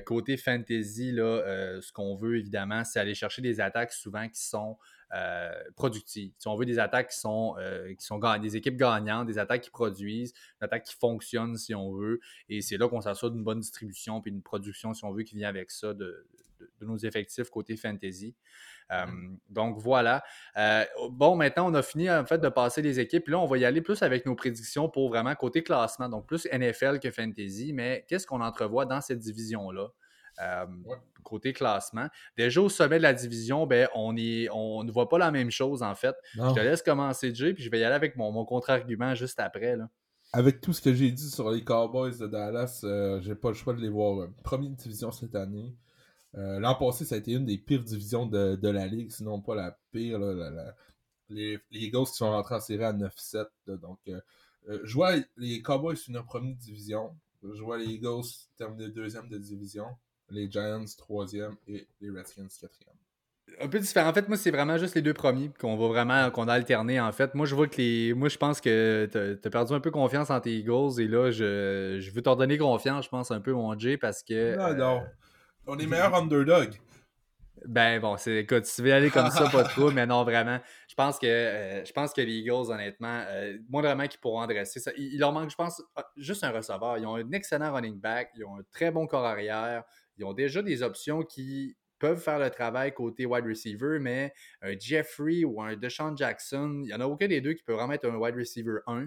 [0.06, 4.76] côté fantasy, là, ce qu'on veut, évidemment, c'est aller chercher des attaques souvent qui sont
[5.14, 6.32] euh, productives.
[6.36, 9.62] Si on veut des attaques qui sont, euh, qui sont des équipes gagnantes, des attaques
[9.62, 12.18] qui produisent, des attaques qui fonctionnent si on veut.
[12.48, 15.36] Et c'est là qu'on s'assure d'une bonne distribution puis une production, si on veut, qui
[15.36, 16.26] vient avec ça de,
[16.84, 18.34] nos effectifs côté fantasy.
[18.92, 19.06] Euh,
[19.48, 20.22] donc voilà.
[21.10, 23.24] bon, maintenant, on a fini en fait de passer les équipes.
[23.24, 26.08] Puis là, on va y aller plus avec nos prédictions pour vraiment côté classement.
[26.08, 27.72] Donc plus NFL que fantasy.
[27.72, 29.88] Mais qu'est-ce qu'on entrevoit dans cette division-là?
[31.22, 32.08] côté classement?
[32.36, 34.14] Déjà au sommet de la division, ben, on,
[34.52, 36.14] on ne voit pas la même chose en fait.
[36.34, 39.76] Je te laisse commencer, Jay, puis je vais y aller avec mon, contre-argument juste après.
[39.76, 39.88] Là.
[40.32, 43.54] Avec tout ce que j'ai dit sur les Cowboys de Dallas, euh, j'ai pas le
[43.54, 45.74] choix de les voir euh, première division cette année.
[46.34, 49.54] Euh, l'an passé, ça a été une des pires divisions de, la ligue, sinon pas
[49.54, 50.18] la pire.
[51.28, 53.46] les, les Eagles qui sont rentrés en série à 9-7.
[53.66, 53.98] Donc,
[54.66, 57.16] je vois les Cowboys une première division.
[57.42, 58.24] Je vois les Eagles
[58.56, 59.86] terminer deuxième de division
[60.30, 62.94] les Giants troisième et les Redskins quatrième.
[63.60, 64.10] Un peu différent.
[64.10, 67.00] En fait, moi, c'est vraiment juste les deux premiers qu'on va vraiment qu'on a alterné.
[67.00, 68.12] En fait, moi, je vois que les.
[68.12, 71.30] Moi, je pense que tu as perdu un peu confiance en tes Eagles et là,
[71.30, 74.56] je, je veux t'en donner confiance, je pense, un peu, mon Jay, parce que.
[74.56, 75.02] Non, non.
[75.66, 76.74] On est meilleur underdog.
[77.64, 80.60] Ben bon, c'est écoute, tu veux aller comme ça, pas trop, mais non, vraiment.
[80.88, 84.40] Je pense que euh, je pense que les Eagles, honnêtement, euh, moi vraiment qu'ils pourront
[84.40, 84.92] adresser ça.
[84.96, 86.98] Il, il, leur manque, je pense, ah, juste un receveur.
[86.98, 89.82] Ils ont un excellent running back, ils ont un très bon corps arrière,
[90.18, 94.78] ils ont déjà des options qui peuvent faire le travail côté wide receiver, mais un
[94.78, 97.94] Jeffrey ou un Deshaun Jackson, il n'y en a aucun des deux qui peut vraiment
[97.94, 99.06] être un wide receiver 1.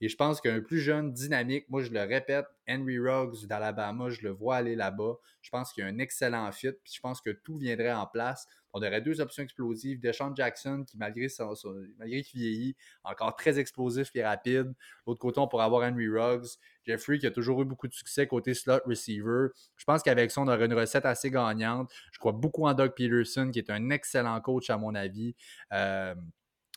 [0.00, 4.22] Et je pense qu'un plus jeune, dynamique, moi je le répète, Henry Ruggs d'Alabama, je
[4.22, 5.14] le vois aller là-bas.
[5.42, 8.06] Je pense qu'il y a un excellent fit, puis je pense que tout viendrait en
[8.06, 8.46] place.
[8.72, 10.00] On aurait deux options explosives.
[10.00, 14.72] Deshaun Jackson, qui malgré, son, qu'il vieillit, encore très explosif et rapide.
[15.06, 16.46] L'autre côté, on pourrait avoir Henry Ruggs.
[16.86, 19.48] Jeffrey, qui a toujours eu beaucoup de succès côté slot receiver.
[19.76, 21.90] Je pense qu'avec ça, on aurait une recette assez gagnante.
[22.12, 25.34] Je crois beaucoup en Doug Peterson, qui est un excellent coach, à mon avis.
[25.72, 26.14] Euh,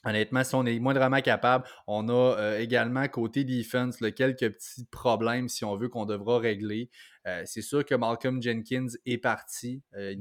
[0.05, 5.47] Honnêtement, si on est moindrement capable, on a euh, également côté defense quelques petits problèmes,
[5.47, 6.89] si on veut, qu'on devra régler.
[7.25, 9.81] Euh, c'est sûr que Malcolm Jenkins est parti.
[9.95, 10.13] Euh,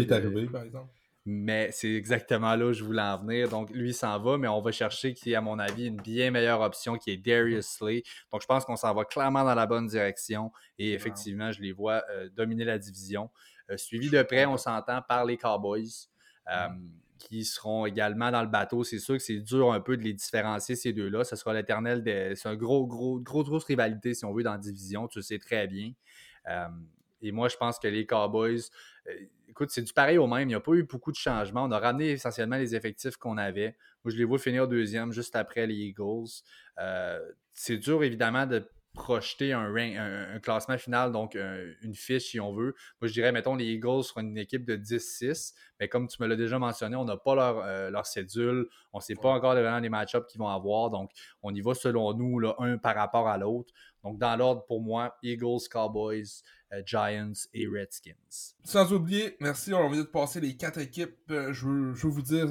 [0.00, 0.90] est arrivé, par exemple.
[1.24, 3.48] Mais c'est exactement là où je voulais en venir.
[3.48, 6.32] Donc, lui s'en va, mais on va chercher qui est, à mon avis, une bien
[6.32, 8.02] meilleure option qui est Darius Slay.
[8.32, 10.50] Donc, je pense qu'on s'en va clairement dans la bonne direction.
[10.80, 12.02] Et effectivement, je les vois
[12.34, 13.30] dominer la division.
[13.76, 16.08] suivi de près, on s'entend par les Cowboys
[17.18, 18.84] qui seront également dans le bateau.
[18.84, 21.24] C'est sûr que c'est dur un peu de les différencier, ces deux-là.
[21.24, 22.02] Ce sera l'éternel.
[22.36, 25.08] C'est un gros, gros, gros, grosse rivalité, si on veut, dans la division.
[25.08, 25.92] Tu le sais très bien.
[26.48, 26.68] Euh,
[27.20, 28.60] et moi, je pense que les Cowboys,
[29.08, 29.12] euh,
[29.48, 30.42] écoute, c'est du pareil au même.
[30.42, 31.64] Il n'y a pas eu beaucoup de changements.
[31.64, 33.76] On a ramené essentiellement les effectifs qu'on avait.
[34.04, 36.42] Moi, je les vois finir deuxième juste après les Eagles.
[36.78, 37.20] Euh,
[37.54, 42.74] c'est dur, évidemment, de projeter un, un, classement final, donc une fiche si on veut.
[43.00, 46.26] Moi, je dirais, mettons, les Eagles seront une équipe de 10-6, mais comme tu me
[46.26, 49.54] l'as déjà mentionné, on n'a pas leur, euh, leur, cédule, on ne sait pas encore
[49.54, 51.10] vraiment les match-ups qu'ils vont avoir, donc
[51.42, 53.72] on y va selon nous, là, un par rapport à l'autre.
[54.04, 58.14] Donc, dans l'ordre, pour moi, Eagles, Cowboys, euh, Giants et Redskins.
[58.64, 61.16] Sans oublier, merci, on vient de passer les quatre équipes.
[61.30, 62.48] Euh, je, veux, je, veux, vous dire,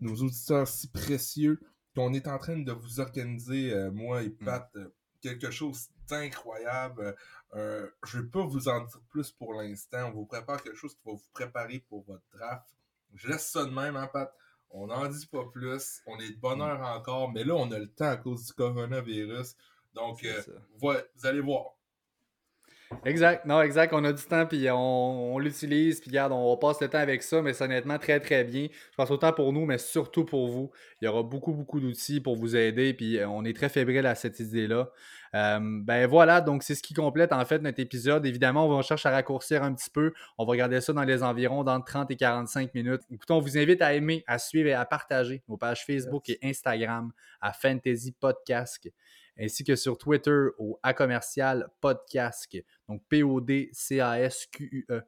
[0.00, 1.60] nos auditeurs si précieux,
[1.94, 4.90] qu'on est en train de vous organiser, moi et mm.
[5.22, 7.16] Quelque chose d'incroyable.
[7.54, 10.08] Euh, je ne vais pas vous en dire plus pour l'instant.
[10.08, 12.66] On vous prépare quelque chose qui va vous préparer pour votre draft.
[13.14, 14.34] Je laisse ça de même, hein, Pat?
[14.70, 16.02] On n'en dit pas plus.
[16.06, 16.62] On est de bonne mm.
[16.62, 19.54] heure encore, mais là, on a le temps à cause du coronavirus.
[19.94, 20.42] Donc, euh,
[20.80, 21.76] vous allez voir.
[23.04, 23.92] Exact, non, exact.
[23.92, 27.42] On a du temps, puis on, l'utilise, puis regarde, on passe le temps avec ça,
[27.42, 28.68] mais c'est honnêtement très, très bien.
[28.70, 30.70] Je pense autant pour nous, mais surtout pour vous.
[31.00, 34.06] Il y aura beaucoup, beaucoup d'outils pour vous aider, puis euh, on est très fébrile
[34.06, 34.90] à cette idée-là.
[35.34, 38.26] Euh, ben voilà, donc c'est ce qui complète en fait notre épisode.
[38.26, 40.12] Évidemment, on va chercher à raccourcir un petit peu.
[40.36, 43.00] On va regarder ça dans les environs dans 30 et 45 minutes.
[43.10, 46.38] Écoutez, on vous invite à aimer, à suivre et à partager nos pages Facebook et
[46.42, 48.86] Instagram à Fantasy Podcast
[49.38, 52.48] ainsi que sur Twitter au A commercial podcast,
[52.88, 55.02] donc P-O-D-C-A-S-Q-U-E.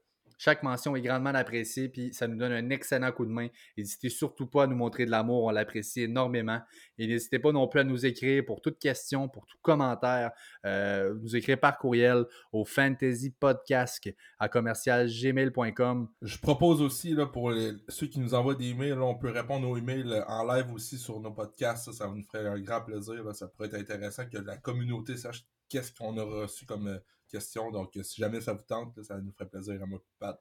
[0.44, 3.48] Chaque mention est grandement appréciée, puis ça nous donne un excellent coup de main.
[3.78, 6.60] N'hésitez surtout pas à nous montrer de l'amour, on l'apprécie énormément.
[6.98, 10.32] Et n'hésitez pas non plus à nous écrire pour toute question, pour tout commentaire,
[10.66, 16.10] euh, nous écrire par courriel au fantasypodcast à commercialgmail.com.
[16.20, 17.50] Je propose aussi là, pour
[17.88, 21.20] ceux qui nous envoient des emails, on peut répondre aux emails en live aussi sur
[21.20, 21.86] nos podcasts.
[21.86, 23.34] Ça, ça nous ferait un grand plaisir.
[23.34, 27.00] Ça pourrait être intéressant que la communauté sache qu'est-ce qu'on a reçu comme
[27.34, 27.70] euh.
[27.72, 30.32] Donc, si jamais ça vous tente, ça nous ferait plaisir à moi euh,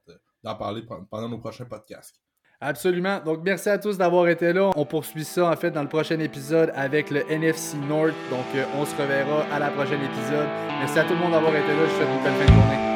[0.43, 2.19] d'en parler pendant nos prochains podcasts.
[2.59, 3.19] Absolument.
[3.19, 4.71] Donc, merci à tous d'avoir été là.
[4.75, 8.13] On poursuit ça, en fait, dans le prochain épisode avec le NFC North.
[8.29, 10.47] Donc, euh, on se reverra à la prochaine épisode.
[10.79, 11.85] Merci à tout le monde d'avoir été là.
[11.85, 12.92] Je vous souhaite une belle fin de journée.